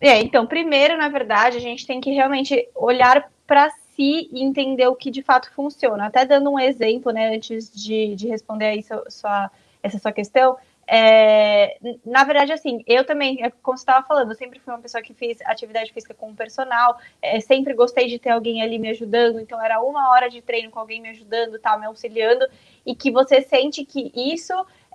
[0.00, 4.86] É, então, primeiro, na verdade, a gente tem que realmente olhar para si e entender
[4.86, 6.06] o que de fato funciona.
[6.06, 9.50] Até dando um exemplo, né, antes de, de responder aí sua, sua,
[9.82, 10.56] essa sua questão,
[10.92, 14.80] é, na verdade, assim, eu também, é como você estava falando, eu sempre fui uma
[14.80, 18.76] pessoa que fiz atividade física com o personal, é, sempre gostei de ter alguém ali
[18.76, 22.44] me ajudando, então era uma hora de treino com alguém me ajudando, tal, me auxiliando,
[22.84, 24.52] e que você sente que isso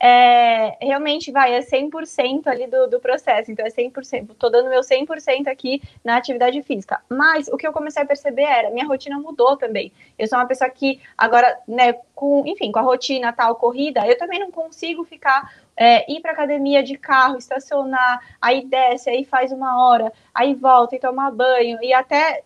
[0.07, 4.81] é, realmente vai, é 100% ali do, do processo, então é 100%, estou dando meu
[4.81, 7.01] 100% aqui na atividade física.
[7.09, 9.91] Mas o que eu comecei a perceber era, minha rotina mudou também.
[10.19, 14.15] Eu sou uma pessoa que agora, né, com, enfim, com a rotina tal, corrida, eu
[14.15, 19.51] também não consigo ficar é, ir para academia de carro, estacionar, aí desce, aí faz
[19.51, 22.43] uma hora, aí volta e toma banho, e até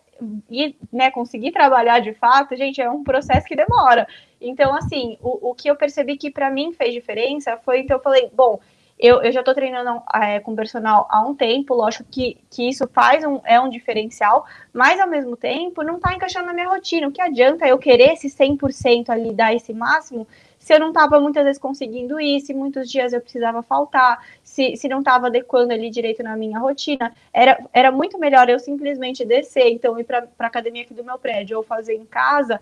[0.50, 4.06] e, né, conseguir trabalhar de fato, gente, é um processo que demora.
[4.40, 8.02] Então, assim, o, o que eu percebi que para mim fez diferença foi, então eu
[8.02, 8.58] falei, bom,
[9.00, 12.86] eu, eu já estou treinando é, com personal há um tempo, lógico que, que isso
[12.88, 17.08] faz um, é um diferencial, mas ao mesmo tempo não está encaixando na minha rotina.
[17.08, 20.26] O que adianta eu querer esse 100% ali, dar esse máximo,
[20.58, 24.76] se eu não estava muitas vezes conseguindo ir, se muitos dias eu precisava faltar, se,
[24.76, 29.24] se não estava adequando ali direito na minha rotina, era, era muito melhor eu simplesmente
[29.24, 32.60] descer, então ir para a academia aqui do meu prédio ou fazer em casa,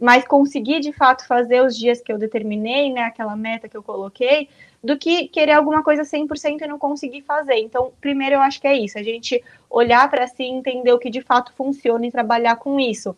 [0.00, 3.82] mas conseguir de fato fazer os dias que eu determinei, né, aquela meta que eu
[3.82, 4.48] coloquei,
[4.82, 7.56] do que querer alguma coisa 100% e não conseguir fazer.
[7.56, 11.10] Então, primeiro eu acho que é isso, a gente olhar para si, entender o que
[11.10, 13.16] de fato funciona e trabalhar com isso.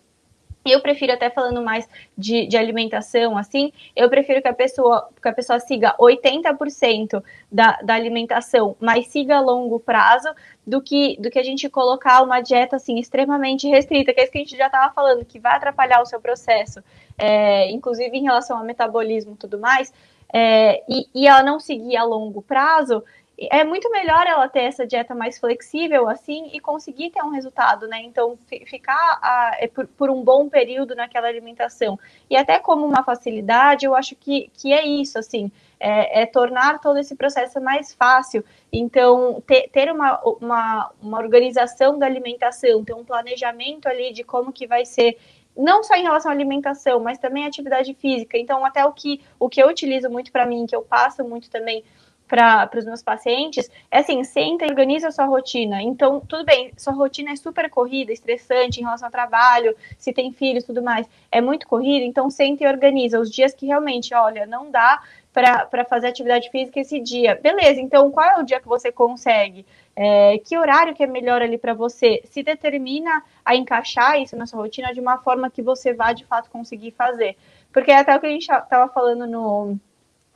[0.64, 5.28] Eu prefiro até falando mais de, de, alimentação, assim, eu prefiro que a pessoa, que
[5.28, 10.28] a pessoa siga 80% da, da alimentação, mas siga a longo prazo,
[10.66, 14.32] do que, do que a gente colocar uma dieta assim extremamente restrita, que é isso
[14.32, 16.82] que a gente já estava falando, que vai atrapalhar o seu processo,
[17.18, 19.92] é, inclusive em relação ao metabolismo e tudo mais,
[20.32, 23.02] é, e, e ela não seguir a longo prazo,
[23.48, 27.88] é muito melhor ela ter essa dieta mais flexível assim e conseguir ter um resultado,
[27.88, 28.02] né?
[28.02, 31.98] Então, ficar a, é por, por, um bom período naquela alimentação.
[32.28, 36.80] E até como uma facilidade, eu acho que, que é isso, assim, é, é tornar
[36.80, 38.44] todo esse processo mais fácil.
[38.70, 44.52] Então, ter, ter uma, uma, uma organização da alimentação, ter um planejamento ali de como
[44.52, 45.16] que vai ser
[45.56, 48.36] não só em relação à alimentação, mas também atividade física.
[48.36, 51.50] Então, até o que, o que eu utilizo muito para mim, que eu passo muito
[51.50, 51.82] também
[52.30, 55.82] para os meus pacientes é assim, senta e organiza a sua rotina.
[55.82, 60.32] Então, tudo bem, sua rotina é super corrida, estressante em relação ao trabalho, se tem
[60.32, 64.46] filhos tudo mais, é muito corrida, então senta e organiza os dias que realmente, olha,
[64.46, 65.02] não dá
[65.32, 67.34] para fazer atividade física esse dia.
[67.34, 69.66] Beleza, então qual é o dia que você consegue?
[69.96, 72.20] É, que horário que é melhor ali para você?
[72.24, 76.24] Se determina a encaixar isso na sua rotina de uma forma que você vá de
[76.24, 77.36] fato conseguir fazer.
[77.72, 79.78] Porque é até o que a gente estava falando no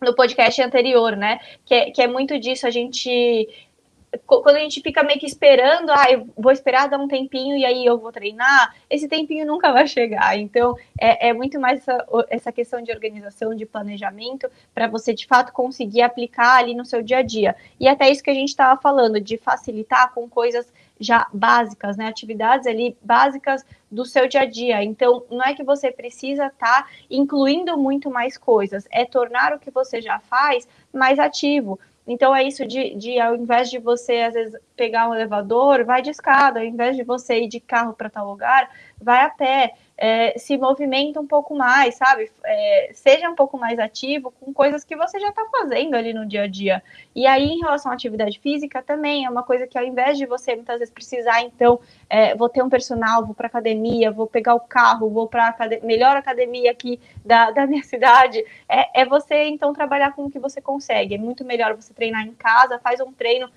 [0.01, 1.41] no podcast anterior, né?
[1.65, 3.49] Que é, que é muito disso, a gente
[4.27, 7.65] quando a gente fica meio que esperando, ah, eu vou esperar dar um tempinho e
[7.65, 10.39] aí eu vou treinar, esse tempinho nunca vai chegar.
[10.39, 15.27] Então, é, é muito mais essa, essa questão de organização, de planejamento, para você de
[15.27, 17.57] fato conseguir aplicar ali no seu dia a dia.
[17.79, 22.07] E até isso que a gente estava falando, de facilitar com coisas já básicas, né?
[22.07, 24.83] Atividades ali básicas do seu dia a dia.
[24.83, 29.59] Então, não é que você precisa estar tá incluindo muito mais coisas, é tornar o
[29.59, 31.79] que você já faz mais ativo.
[32.07, 36.03] Então é isso de, de, ao invés de você às vezes pegar um elevador, vai
[36.03, 38.69] de escada, ao invés de você ir de carro para tal lugar,
[39.01, 42.31] vai a pé é, se movimenta um pouco mais, sabe?
[42.45, 46.27] É, seja um pouco mais ativo com coisas que você já está fazendo ali no
[46.27, 46.83] dia a dia.
[47.15, 50.27] E aí, em relação à atividade física, também é uma coisa que ao invés de
[50.27, 51.81] você muitas vezes precisar, então,
[52.11, 55.87] é, vou ter um personal, vou para academia, vou pegar o carro, vou para a
[55.87, 60.39] melhor academia aqui da, da minha cidade, é, é você, então, trabalhar com o que
[60.39, 61.15] você consegue.
[61.15, 63.49] É muito melhor você treinar em casa, faz um treino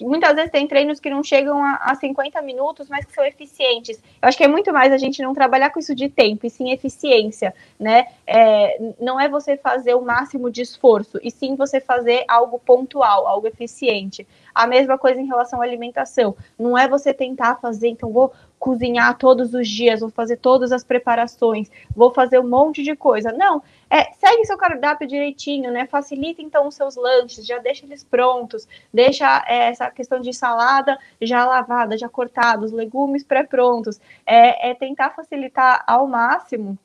[0.00, 3.98] muitas vezes tem treinos que não chegam a, a 50 minutos, mas que são eficientes.
[4.20, 6.50] Eu acho que é muito mais a gente não trabalhar com isso de tempo, e
[6.50, 8.06] sim eficiência, né?
[8.26, 13.26] É, não é você fazer o máximo de esforço, e sim você fazer algo pontual,
[13.26, 14.26] algo eficiente.
[14.54, 16.36] A mesma coisa em relação à alimentação.
[16.58, 20.84] Não é você tentar fazer, então vou cozinhar todos os dias, vou fazer todas as
[20.84, 23.32] preparações, vou fazer um monte de coisa.
[23.32, 25.86] Não, é, segue seu cardápio direitinho, né?
[25.86, 30.98] Facilita então os seus lanches, já deixa eles prontos, deixa é, essa questão de salada
[31.22, 33.98] já lavada, já cortada, os legumes pré-prontos.
[34.26, 36.78] É, é tentar facilitar ao máximo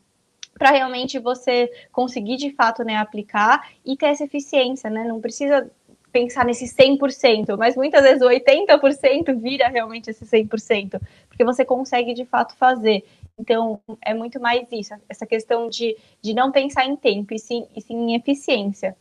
[0.57, 5.03] para realmente você conseguir de fato né, aplicar e ter essa eficiência, né?
[5.03, 5.69] Não precisa
[6.15, 12.13] pensar nesse 100%, mas muitas vezes o 80% vira realmente esse 100%, porque você consegue
[12.13, 13.03] de fato fazer.
[13.37, 17.67] Então, é muito mais isso, essa questão de, de não pensar em tempo, e sim,
[17.75, 18.95] e sim em eficiência.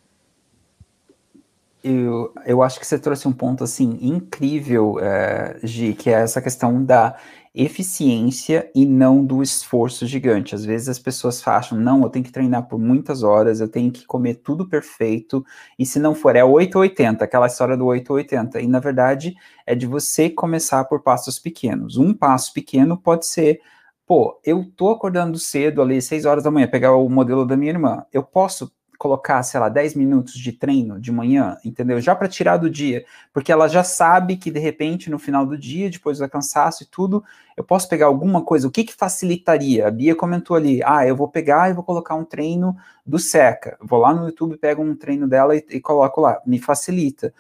[1.84, 6.42] Eu, eu acho que você trouxe um ponto, assim, incrível, é, Gi, que é essa
[6.42, 7.16] questão da
[7.54, 10.54] eficiência e não do esforço gigante.
[10.54, 13.92] Às vezes as pessoas acham, não, eu tenho que treinar por muitas horas, eu tenho
[13.92, 15.44] que comer tudo perfeito,
[15.78, 18.60] e se não for, é 880, aquela história do 880.
[18.60, 19.34] E na verdade
[19.66, 21.96] é de você começar por passos pequenos.
[21.96, 23.60] Um passo pequeno pode ser,
[24.06, 27.72] pô, eu tô acordando cedo ali, 6 horas da manhã, pegar o modelo da minha
[27.72, 28.72] irmã, eu posso
[29.04, 32.00] colocar, sei lá, 10 minutos de treino de manhã, entendeu?
[32.00, 35.58] Já para tirar do dia, porque ela já sabe que de repente no final do
[35.58, 37.22] dia, depois do cansaço e tudo,
[37.54, 38.66] eu posso pegar alguma coisa.
[38.66, 39.86] O que que facilitaria?
[39.86, 42.74] A Bia comentou ali: "Ah, eu vou pegar e vou colocar um treino
[43.04, 43.76] do Seca.
[43.78, 46.40] Vou lá no YouTube, pego um treino dela e, e coloco lá.
[46.46, 47.34] Me facilita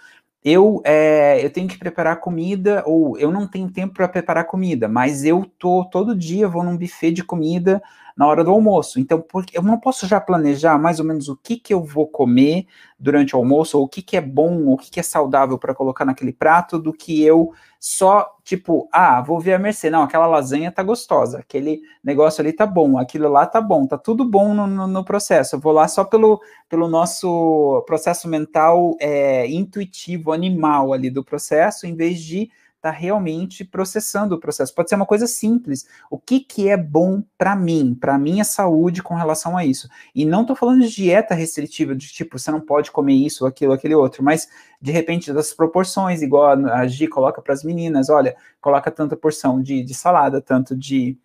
[0.44, 4.86] eu, é, eu tenho que preparar comida, ou eu não tenho tempo para preparar comida,
[4.86, 7.82] mas eu tô todo dia vou num buffet de comida
[8.16, 9.00] na hora do almoço.
[9.00, 12.06] Então, porque eu não posso já planejar mais ou menos o que, que eu vou
[12.06, 12.66] comer
[13.04, 15.58] durante o almoço, ou o que, que é bom, ou o que, que é saudável
[15.58, 19.90] para colocar naquele prato, do que eu só, tipo, ah, vou ver a mercê.
[19.90, 23.98] Não, aquela lasanha tá gostosa, aquele negócio ali tá bom, aquilo lá tá bom, tá
[23.98, 25.56] tudo bom no, no, no processo.
[25.56, 31.86] Eu vou lá só pelo, pelo nosso processo mental é, intuitivo, animal ali do processo,
[31.86, 32.50] em vez de
[32.84, 34.74] está realmente processando o processo.
[34.74, 35.86] Pode ser uma coisa simples.
[36.10, 39.88] O que, que é bom para mim, para minha saúde com relação a isso?
[40.14, 43.72] E não estou falando de dieta restritiva, de tipo, você não pode comer isso, aquilo,
[43.72, 44.46] aquele outro, mas
[44.80, 49.62] de repente das proporções, igual a Gi coloca para as meninas, olha, coloca tanta porção
[49.62, 51.18] de, de salada, tanto de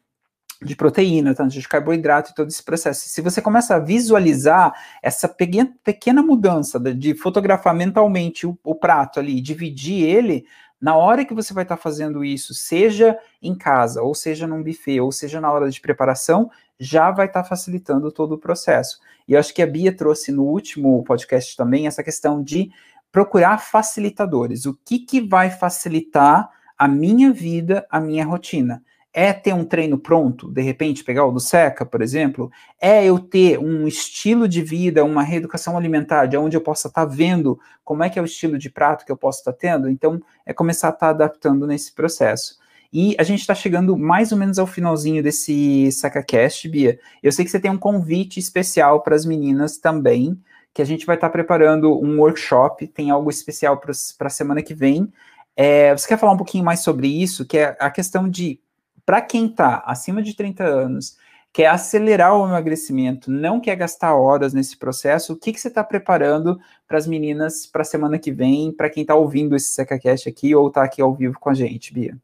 [0.62, 3.08] de proteína, tanto de carboidrato e todo esse processo.
[3.08, 9.20] Se você começa a visualizar essa pequena, mudança de, de fotografar mentalmente o, o, prato
[9.20, 10.46] ali, dividir ele,
[10.80, 14.64] na hora que você vai estar tá fazendo isso, seja em casa, ou seja num
[14.64, 16.50] buffet, ou seja na hora de preparação,
[16.80, 19.00] já vai estar tá facilitando todo o processo.
[19.28, 22.72] E eu acho que a Bia trouxe no último podcast também essa questão de
[23.12, 24.66] procurar facilitadores.
[24.66, 28.82] O que, que vai facilitar a minha vida, a minha rotina?
[29.22, 32.50] É ter um treino pronto, de repente, pegar o do Seca, por exemplo?
[32.80, 37.06] É eu ter um estilo de vida, uma reeducação alimentar, de onde eu possa estar
[37.06, 39.58] tá vendo como é que é o estilo de prato que eu posso estar tá
[39.60, 39.90] tendo?
[39.90, 42.58] Então, é começar a estar tá adaptando nesse processo.
[42.94, 46.98] E a gente está chegando mais ou menos ao finalzinho desse SacaCast, Bia.
[47.22, 50.42] Eu sei que você tem um convite especial para as meninas também,
[50.74, 54.64] que a gente vai estar tá preparando um workshop, tem algo especial para a semana
[54.64, 55.12] que vem.
[55.58, 58.62] É, você quer falar um pouquinho mais sobre isso, que é a questão de
[59.10, 61.18] para quem está acima de 30 anos,
[61.52, 65.84] quer acelerar o emagrecimento, não quer gastar horas nesse processo, o que, que você está
[65.84, 70.30] preparando para as meninas para a semana que vem, para quem está ouvindo esse SecaCast
[70.30, 72.16] aqui ou está aqui ao vivo com a gente, Bia?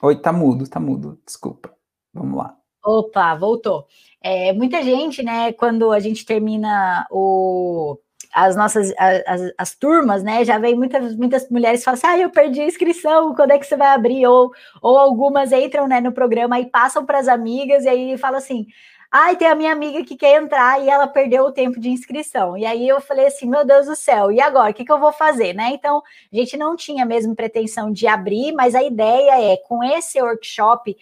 [0.00, 1.74] Oi, tá mudo, tá mudo, desculpa.
[2.14, 2.56] Vamos lá.
[2.84, 3.88] Opa, voltou.
[4.22, 7.98] É, muita gente, né, quando a gente termina o
[8.32, 10.44] as nossas as, as, turmas, né?
[10.44, 13.66] Já vem muitas, muitas mulheres falam assim: ah, eu perdi a inscrição, quando é que
[13.66, 14.26] você vai abrir?
[14.26, 18.38] Ou, ou algumas entram né, no programa e passam para as amigas, e aí fala
[18.38, 18.66] assim.
[19.12, 22.56] Ai, tem a minha amiga que quer entrar e ela perdeu o tempo de inscrição.
[22.56, 24.70] E aí eu falei assim, meu Deus do céu, e agora?
[24.70, 25.70] O que, que eu vou fazer, né?
[25.72, 26.00] Então,
[26.32, 30.96] a gente não tinha mesmo pretensão de abrir, mas a ideia é, com esse workshop,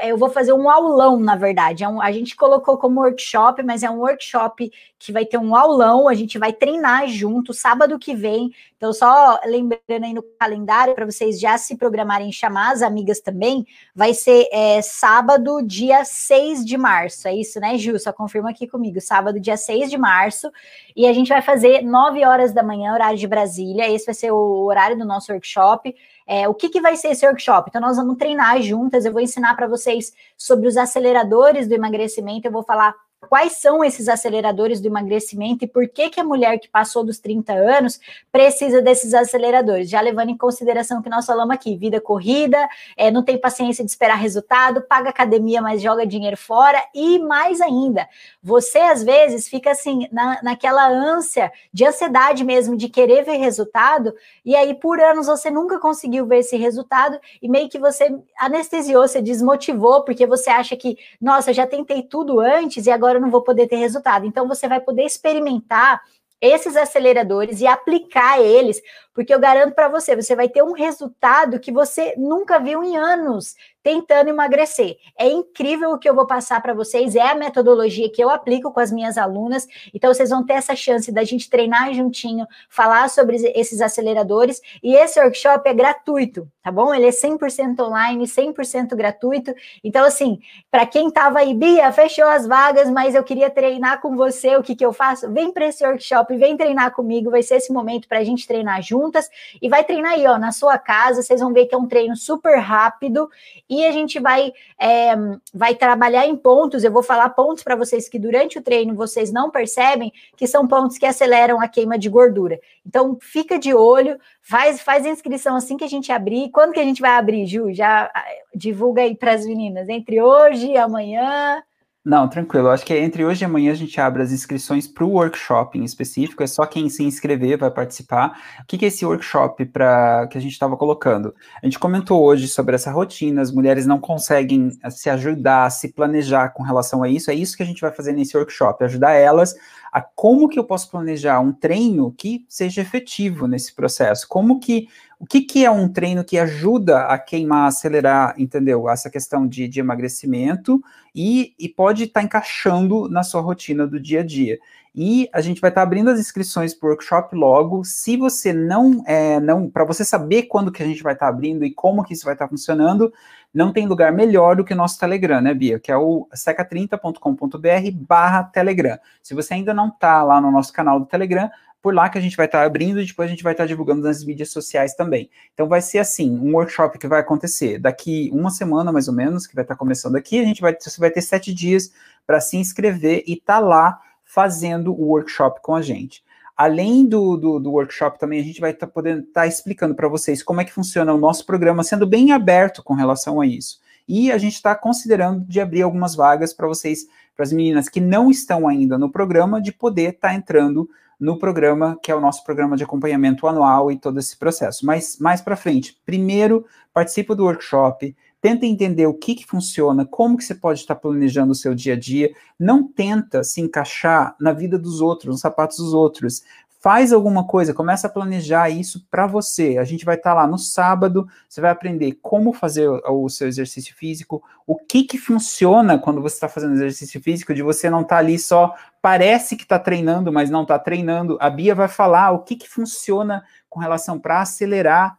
[0.00, 1.82] eu vou fazer um aulão, na verdade.
[1.82, 5.56] É um, a gente colocou como workshop, mas é um workshop que vai ter um
[5.56, 8.52] aulão, a gente vai treinar junto sábado que vem.
[8.76, 13.66] Então, só lembrando aí no calendário, para vocês já se programarem chamar as amigas também,
[13.94, 17.26] vai ser é, sábado, dia 6 de março.
[17.26, 17.98] É isso, né, Ju?
[17.98, 19.00] Só confirma aqui comigo.
[19.00, 20.50] Sábado, dia 6 de março.
[20.94, 23.90] E a gente vai fazer 9 horas da manhã, horário de Brasília.
[23.90, 25.92] Esse vai ser o horário do nosso workshop.
[26.26, 27.68] É, o que, que vai ser esse workshop?
[27.68, 29.04] Então, nós vamos treinar juntas.
[29.04, 32.46] Eu vou ensinar para vocês sobre os aceleradores do emagrecimento.
[32.46, 32.94] Eu vou falar
[33.28, 37.18] quais são esses aceleradores do emagrecimento e por que, que a mulher que passou dos
[37.18, 38.00] 30 anos
[38.30, 43.22] precisa desses aceleradores, já levando em consideração que nós falamos aqui, vida corrida, é, não
[43.22, 48.08] tem paciência de esperar resultado, paga academia, mas joga dinheiro fora, e mais ainda,
[48.42, 54.14] você às vezes fica assim, na, naquela ânsia de ansiedade mesmo, de querer ver resultado,
[54.44, 59.06] e aí por anos você nunca conseguiu ver esse resultado, e meio que você anestesiou,
[59.06, 63.22] você desmotivou, porque você acha que, nossa, já tentei tudo antes e agora agora eu
[63.22, 64.26] não vou poder ter resultado.
[64.26, 66.02] Então, você vai poder experimentar
[66.40, 68.82] esses aceleradores e aplicar eles,
[69.14, 72.96] porque eu garanto para você, você vai ter um resultado que você nunca viu em
[72.96, 74.96] anos tentando emagrecer.
[75.18, 78.72] É incrível o que eu vou passar para vocês, é a metodologia que eu aplico
[78.72, 79.66] com as minhas alunas.
[79.92, 84.94] Então vocês vão ter essa chance da gente treinar juntinho, falar sobre esses aceleradores e
[84.94, 86.94] esse workshop é gratuito, tá bom?
[86.94, 89.52] Ele é 100% online, 100% gratuito.
[89.82, 90.38] Então assim,
[90.70, 94.62] para quem estava aí, Bia, fechou as vagas, mas eu queria treinar com você, o
[94.62, 95.30] que que eu faço?
[95.32, 98.80] Vem para esse workshop, vem treinar comigo, vai ser esse momento para a gente treinar
[98.82, 99.28] juntas
[99.60, 101.22] e vai treinar aí, ó, na sua casa.
[101.22, 103.28] Vocês vão ver que é um treino super rápido
[103.72, 105.14] e a gente vai, é,
[105.54, 106.84] vai trabalhar em pontos.
[106.84, 110.68] Eu vou falar pontos para vocês que durante o treino vocês não percebem, que são
[110.68, 112.60] pontos que aceleram a queima de gordura.
[112.86, 116.50] Então, fica de olho, faz, faz a inscrição assim que a gente abrir.
[116.50, 117.72] Quando que a gente vai abrir, Ju?
[117.72, 119.88] Já ah, divulga aí para as meninas.
[119.88, 121.62] Entre hoje e amanhã.
[122.04, 122.68] Não, tranquilo.
[122.68, 125.84] Acho que entre hoje e amanhã a gente abre as inscrições para o workshop em
[125.84, 126.42] específico.
[126.42, 128.36] É só quem se inscrever vai participar.
[128.60, 131.32] O que, que é esse workshop para que a gente estava colocando?
[131.62, 133.40] A gente comentou hoje sobre essa rotina.
[133.40, 137.30] As mulheres não conseguem se ajudar, se planejar com relação a isso.
[137.30, 139.54] É isso que a gente vai fazer nesse workshop, ajudar elas
[139.92, 144.26] a como que eu posso planejar um treino que seja efetivo nesse processo.
[144.26, 144.88] Como que
[145.22, 148.90] o que, que é um treino que ajuda a queimar, acelerar, entendeu?
[148.90, 150.82] Essa questão de, de emagrecimento
[151.14, 154.58] e, e pode estar tá encaixando na sua rotina do dia a dia.
[154.92, 157.84] E a gente vai estar tá abrindo as inscrições para o workshop logo.
[157.84, 161.30] Se você não, é, não para você saber quando que a gente vai estar tá
[161.30, 163.12] abrindo e como que isso vai estar tá funcionando,
[163.54, 165.78] não tem lugar melhor do que o nosso Telegram, né, Bia?
[165.78, 168.98] Que é o seca30.com.br barra Telegram.
[169.22, 171.48] Se você ainda não está lá no nosso canal do Telegram,
[171.82, 173.64] por lá que a gente vai estar tá abrindo e depois a gente vai estar
[173.64, 175.28] tá divulgando nas mídias sociais também.
[175.52, 179.46] Então vai ser assim, um workshop que vai acontecer daqui uma semana mais ou menos,
[179.46, 181.92] que vai estar tá começando aqui, a gente vai, você vai ter sete dias
[182.24, 186.24] para se inscrever e estar tá lá fazendo o workshop com a gente.
[186.56, 189.94] Além do, do, do workshop também, a gente vai estar tá podendo estar tá explicando
[189.96, 193.46] para vocês como é que funciona o nosso programa, sendo bem aberto com relação a
[193.46, 193.80] isso.
[194.06, 198.00] E a gente está considerando de abrir algumas vagas para vocês, para as meninas que
[198.00, 200.88] não estão ainda no programa, de poder estar tá entrando
[201.22, 204.84] no programa, que é o nosso programa de acompanhamento anual e todo esse processo.
[204.84, 210.36] Mas mais para frente, primeiro participa do workshop, tenta entender o que, que funciona, como
[210.36, 214.52] que você pode estar planejando o seu dia a dia, não tenta se encaixar na
[214.52, 216.42] vida dos outros, nos sapatos dos outros
[216.82, 219.78] faz alguma coisa, começa a planejar isso para você.
[219.78, 223.46] A gente vai estar tá lá no sábado, você vai aprender como fazer o, seu
[223.46, 228.00] exercício físico, o que que funciona quando você está fazendo exercício físico, de você não
[228.00, 231.38] estar tá ali só, parece que está treinando, mas não está treinando.
[231.40, 235.16] A Bia vai falar o que que funciona com relação para acelerar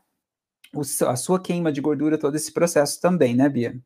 [0.75, 3.79] o, a sua queima de gordura, todo esse processo também, né, Bia?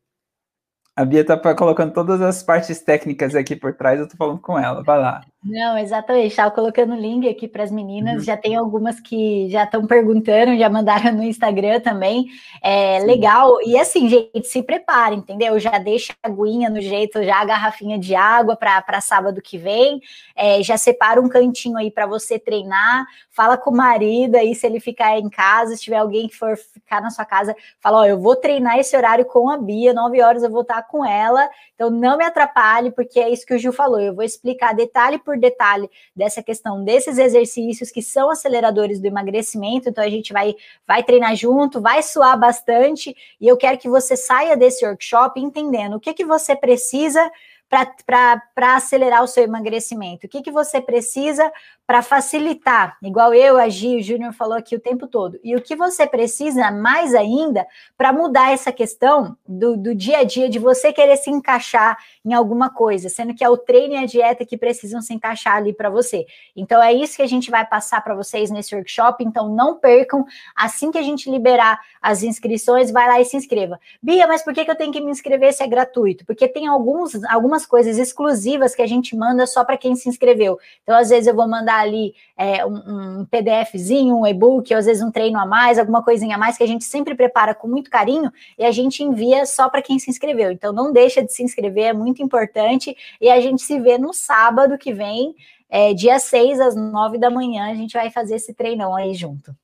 [0.96, 4.58] A Bia tá colocando todas as partes técnicas aqui por trás, eu tô falando com
[4.58, 5.20] ela, vai lá.
[5.48, 6.26] Não, exatamente.
[6.26, 8.16] Estava colocando o link aqui para as meninas.
[8.16, 8.20] Uhum.
[8.20, 12.26] Já tem algumas que já estão perguntando, já mandaram no Instagram também.
[12.62, 13.06] É Sim.
[13.06, 13.56] legal.
[13.64, 15.58] E assim, gente, se prepare, entendeu?
[15.58, 20.02] Já deixa a aguinha no jeito, já a garrafinha de água para sábado que vem.
[20.36, 23.06] É, já separa um cantinho aí para você treinar.
[23.30, 26.58] Fala com o marido aí, se ele ficar em casa, se tiver alguém que for
[26.58, 30.20] ficar na sua casa, fala: Ó, eu vou treinar esse horário com a Bia, nove
[30.20, 31.48] horas eu vou estar com ela.
[31.74, 34.00] Então não me atrapalhe, porque é isso que o Gil falou.
[34.00, 39.88] Eu vou explicar detalhe por detalhe dessa questão desses exercícios que são aceleradores do emagrecimento.
[39.88, 40.54] Então a gente vai
[40.86, 45.96] vai treinar junto, vai suar bastante e eu quero que você saia desse workshop entendendo
[45.96, 47.30] o que que você precisa
[47.68, 50.26] para acelerar o seu emagrecimento?
[50.26, 51.52] O que, que você precisa
[51.88, 55.40] para facilitar, igual eu, a Gi, o Júnior falou aqui o tempo todo.
[55.42, 57.66] E o que você precisa mais ainda
[57.96, 62.34] para mudar essa questão do, do dia a dia de você querer se encaixar em
[62.34, 65.72] alguma coisa, sendo que é o treino e a dieta que precisam se encaixar ali
[65.72, 66.26] para você.
[66.54, 69.24] Então é isso que a gente vai passar para vocês nesse workshop.
[69.24, 70.26] Então não percam.
[70.54, 73.80] Assim que a gente liberar as inscrições, vai lá e se inscreva.
[74.02, 76.26] Bia, mas por que, que eu tenho que me inscrever se é gratuito?
[76.26, 80.58] Porque tem alguns, algumas coisas exclusivas que a gente manda só para quem se inscreveu.
[80.82, 84.86] Então, às vezes, eu vou mandar ali é, um, um PDFzinho, um e-book, ou às
[84.86, 87.68] vezes um treino a mais, alguma coisinha a mais que a gente sempre prepara com
[87.68, 90.50] muito carinho e a gente envia só para quem se inscreveu.
[90.50, 92.96] Então não deixa de se inscrever, é muito importante.
[93.20, 95.34] E a gente se vê no sábado que vem,
[95.70, 99.54] é, dia 6 às 9 da manhã, a gente vai fazer esse treinão aí junto.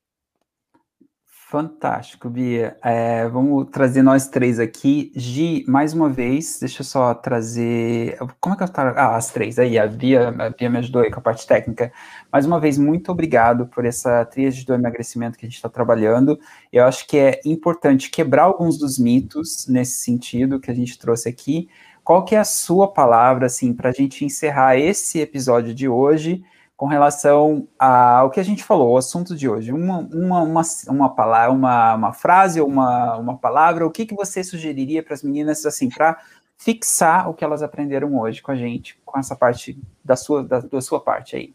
[1.55, 2.77] Fantástico, Bia.
[2.83, 5.13] É, vamos trazer nós três aqui.
[5.15, 8.19] Gi, mais uma vez, deixa eu só trazer.
[8.41, 8.85] Como é que eu estou?
[8.85, 9.57] Ah, as três.
[9.57, 11.93] Aí, a Bia, a Bia me ajudou aí com a parte técnica.
[12.33, 16.37] Mais uma vez, muito obrigado por essa tríade do emagrecimento que a gente está trabalhando.
[16.73, 21.29] Eu acho que é importante quebrar alguns dos mitos nesse sentido que a gente trouxe
[21.29, 21.69] aqui.
[22.03, 26.43] Qual que é a sua palavra, assim, para a gente encerrar esse episódio de hoje?
[26.77, 29.73] Com relação ao que a gente falou, o assunto de hoje.
[29.73, 34.43] Uma, uma, uma, uma, palavra, uma, uma frase uma, uma palavra, o que, que você
[34.43, 36.21] sugeriria para as meninas, assim, para
[36.57, 40.61] fixar o que elas aprenderam hoje com a gente, com essa parte da sua, da,
[40.61, 41.55] da sua parte aí?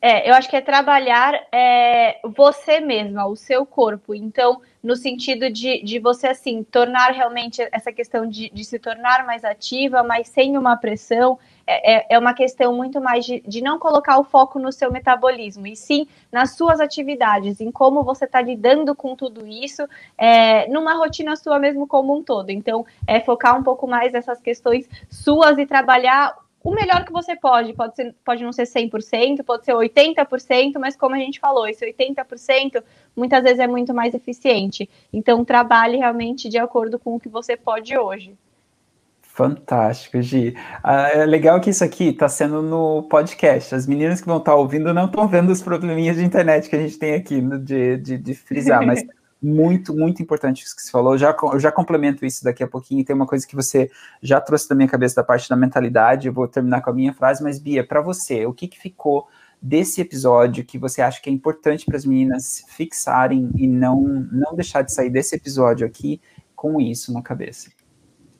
[0.00, 4.14] É, eu acho que é trabalhar é, você mesma, o seu corpo.
[4.14, 9.26] Então, no sentido de, de você, assim, tornar realmente essa questão de, de se tornar
[9.26, 13.60] mais ativa, mas sem uma pressão, é, é, é uma questão muito mais de, de
[13.60, 18.24] não colocar o foco no seu metabolismo, e sim nas suas atividades, em como você
[18.24, 19.86] está lidando com tudo isso,
[20.16, 22.50] é, numa rotina sua mesmo como um todo.
[22.50, 27.36] Então, é focar um pouco mais nessas questões suas e trabalhar o melhor que você
[27.36, 27.72] pode.
[27.72, 31.84] Pode, ser, pode não ser 100%, pode ser 80%, mas como a gente falou, esse
[31.86, 32.82] 80%
[33.14, 34.88] muitas vezes é muito mais eficiente.
[35.12, 38.36] Então, trabalhe realmente de acordo com o que você pode hoje.
[39.36, 40.56] Fantástico, Gi.
[40.82, 43.74] Ah, é legal que isso aqui está sendo no podcast.
[43.74, 46.74] As meninas que vão estar tá ouvindo não estão vendo os probleminhas de internet que
[46.74, 49.04] a gente tem aqui de, de, de frisar, mas
[49.42, 51.12] muito, muito importante isso que você falou.
[51.12, 53.04] Eu já, eu já complemento isso daqui a pouquinho.
[53.04, 53.90] Tem uma coisa que você
[54.22, 56.28] já trouxe da minha cabeça da parte da mentalidade.
[56.28, 59.28] Eu vou terminar com a minha frase, mas Bia, para você, o que, que ficou
[59.60, 64.00] desse episódio que você acha que é importante para as meninas fixarem e não,
[64.32, 66.22] não deixar de sair desse episódio aqui
[66.54, 67.75] com isso na cabeça?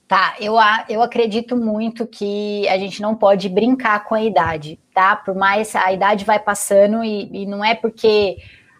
[0.08, 0.54] Tá, eu,
[0.88, 5.16] eu acredito muito que a gente não pode brincar com a idade, tá?
[5.16, 8.36] Por mais a idade vai passando e, e não é porque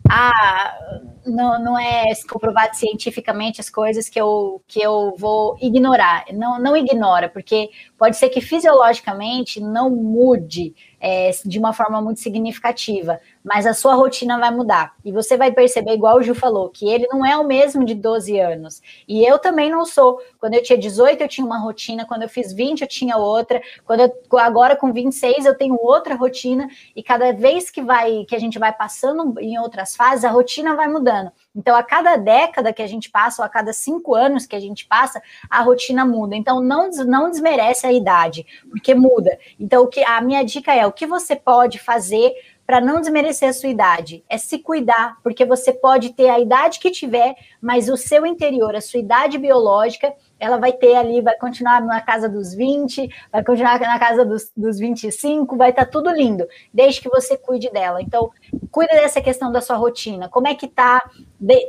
[0.08, 0.78] ah,
[1.26, 6.24] não, não é comprovado cientificamente as coisas que eu, que eu vou ignorar.
[6.32, 12.20] Não, não ignora, porque pode ser que fisiologicamente não mude é, de uma forma muito
[12.20, 14.96] significativa, mas a sua rotina vai mudar.
[15.04, 17.94] E você vai perceber, igual o Ju falou, que ele não é o mesmo de
[17.94, 18.82] 12 anos.
[19.06, 20.20] E eu também não sou.
[20.40, 23.62] Quando eu tinha 18, eu tinha uma rotina, quando eu fiz 20, eu tinha outra.
[23.84, 28.34] Quando eu, agora com 26, eu tenho outra rotina, e cada vez que vai que
[28.34, 31.30] a gente vai passando em outras fases, a rotina vai mudando.
[31.54, 34.60] Então, a cada década que a gente passa, ou a cada cinco anos que a
[34.60, 36.34] gente passa, a rotina muda.
[36.34, 39.38] Então, não, não desmerece a idade, porque muda.
[39.58, 42.34] Então, o que a minha dica é o que você pode fazer
[42.66, 46.80] para não desmerecer a sua idade, é se cuidar, porque você pode ter a idade
[46.80, 51.36] que tiver, mas o seu interior, a sua idade biológica, ela vai ter ali, vai
[51.36, 55.90] continuar na casa dos 20, vai continuar na casa dos, dos 25, vai estar tá
[55.90, 58.02] tudo lindo, desde que você cuide dela.
[58.02, 58.30] Então,
[58.70, 60.28] cuida dessa questão da sua rotina.
[60.28, 61.08] Como é que tá?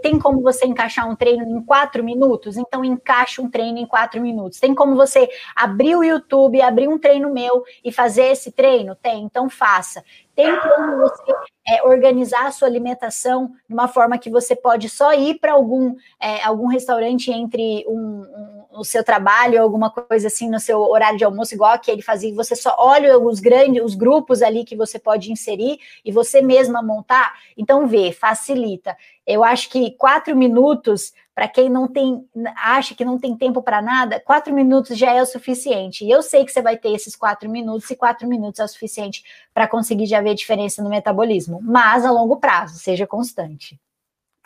[0.01, 2.57] Tem como você encaixar um treino em quatro minutos?
[2.57, 4.59] Então, encaixe um treino em quatro minutos.
[4.59, 8.95] Tem como você abrir o YouTube, abrir um treino meu e fazer esse treino?
[8.95, 10.03] Tem, então faça.
[10.36, 11.34] Tem como você
[11.68, 15.95] é, organizar a sua alimentação de uma forma que você pode só ir para algum,
[16.20, 21.18] é, algum restaurante entre um, um, o seu trabalho, alguma coisa assim no seu horário
[21.18, 24.76] de almoço, igual que ele fazia, você só olha os grandes, os grupos ali que
[24.76, 27.34] você pode inserir e você mesma montar.
[27.57, 28.95] Então, vê, facilita.
[29.26, 33.80] Eu acho que quatro minutos para quem não tem, acha que não tem tempo para
[33.80, 36.03] nada, quatro minutos já é o suficiente.
[36.03, 38.68] E eu sei que você vai ter esses quatro minutos, e quatro minutos é o
[38.68, 43.80] suficiente para conseguir já ver diferença no metabolismo, mas a longo prazo, seja constante.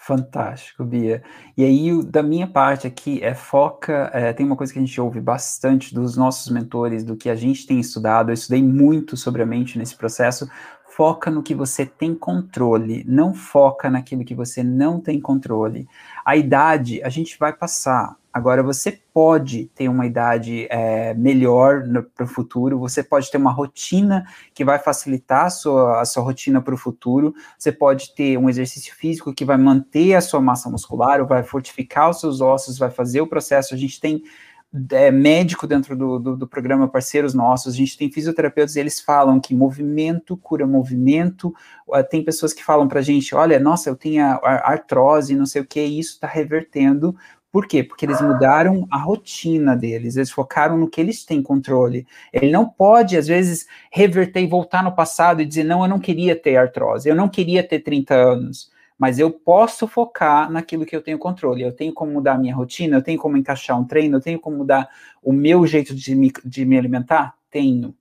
[0.03, 1.21] Fantástico, Bia.
[1.55, 4.09] E aí, da minha parte aqui, é foca.
[4.11, 7.35] É, tem uma coisa que a gente ouve bastante dos nossos mentores, do que a
[7.35, 8.31] gente tem estudado.
[8.31, 10.49] Eu estudei muito sobre a mente nesse processo.
[10.87, 15.87] Foca no que você tem controle, não foca naquilo que você não tem controle.
[16.25, 18.17] A idade, a gente vai passar.
[18.33, 21.83] Agora, você pode ter uma idade é, melhor
[22.15, 26.23] para o futuro, você pode ter uma rotina que vai facilitar a sua, a sua
[26.23, 30.39] rotina para o futuro, você pode ter um exercício físico que vai manter a sua
[30.39, 33.73] massa muscular, vai fortificar os seus ossos, vai fazer o processo.
[33.73, 34.23] A gente tem
[34.91, 39.37] é, médico dentro do, do, do, programa Parceiros Nossos, a gente tem fisioterapeutas eles falam
[39.37, 41.53] que movimento cura movimento.
[42.09, 45.67] Tem pessoas que falam para a gente: olha, nossa, eu tenho artrose, não sei o
[45.67, 47.13] que, isso está revertendo
[47.51, 47.83] por quê?
[47.83, 52.07] Porque eles mudaram a rotina deles, eles focaram no que eles têm controle.
[52.31, 55.99] Ele não pode, às vezes, reverter e voltar no passado e dizer: não, eu não
[55.99, 60.95] queria ter artrose, eu não queria ter 30 anos, mas eu posso focar naquilo que
[60.95, 61.61] eu tenho controle.
[61.61, 64.39] Eu tenho como mudar a minha rotina, eu tenho como encaixar um treino, eu tenho
[64.39, 64.89] como mudar
[65.21, 67.35] o meu jeito de me, de me alimentar?
[67.49, 67.93] Tenho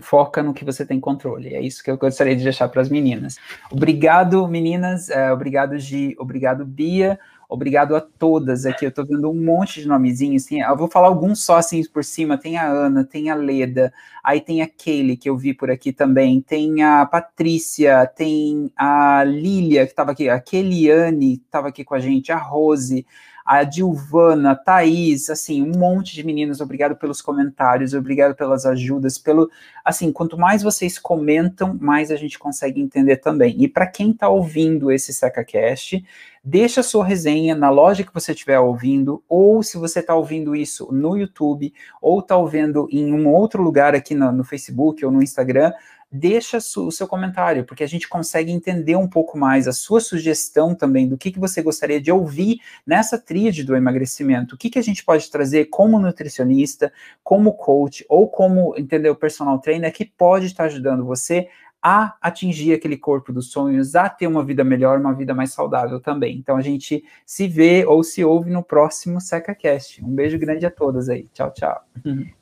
[0.00, 1.54] foca no que você tem controle.
[1.54, 3.36] É isso que eu gostaria de deixar para as meninas.
[3.70, 5.08] Obrigado, meninas.
[5.08, 6.16] Uh, obrigado, Gi.
[6.18, 7.18] Obrigado, Bia.
[7.48, 8.84] Obrigado a todas aqui.
[8.84, 10.44] Eu estou vendo um monte de nomezinhos.
[10.44, 12.38] Tem, eu vou falar alguns só assim por cima.
[12.38, 13.92] Tem a Ana, tem a Leda,
[14.22, 16.40] aí tem a Kelly, que eu vi por aqui também.
[16.40, 21.94] Tem a Patrícia, tem a Lília, que estava aqui, a Keliane, que estava aqui com
[21.94, 23.06] a gente, a Rose,
[23.44, 29.50] a Dilvana, Thaís, assim, um monte de meninas, obrigado pelos comentários, obrigado pelas ajudas, pelo,
[29.84, 33.62] assim, quanto mais vocês comentam, mais a gente consegue entender também.
[33.62, 36.02] E para quem está ouvindo esse SecaCast,
[36.42, 40.56] deixa a sua resenha na loja que você estiver ouvindo, ou se você está ouvindo
[40.56, 45.10] isso no YouTube, ou está ouvindo em um outro lugar aqui no, no Facebook ou
[45.10, 45.70] no Instagram,
[46.14, 50.72] deixa o seu comentário, porque a gente consegue entender um pouco mais a sua sugestão
[50.72, 54.54] também do que, que você gostaria de ouvir nessa tríade do emagrecimento.
[54.54, 56.92] O que, que a gente pode trazer como nutricionista,
[57.22, 61.48] como coach ou como, entendeu, personal trainer que pode estar ajudando você
[61.82, 66.00] a atingir aquele corpo dos sonhos, a ter uma vida melhor, uma vida mais saudável
[66.00, 66.36] também.
[66.36, 70.02] Então a gente se vê ou se ouve no próximo SecaCast.
[70.02, 71.26] Um beijo grande a todas aí.
[71.34, 71.82] Tchau, tchau.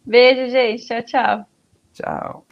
[0.04, 0.86] Beijo, gente.
[0.86, 1.46] Tchau, tchau.
[1.94, 2.51] Tchau.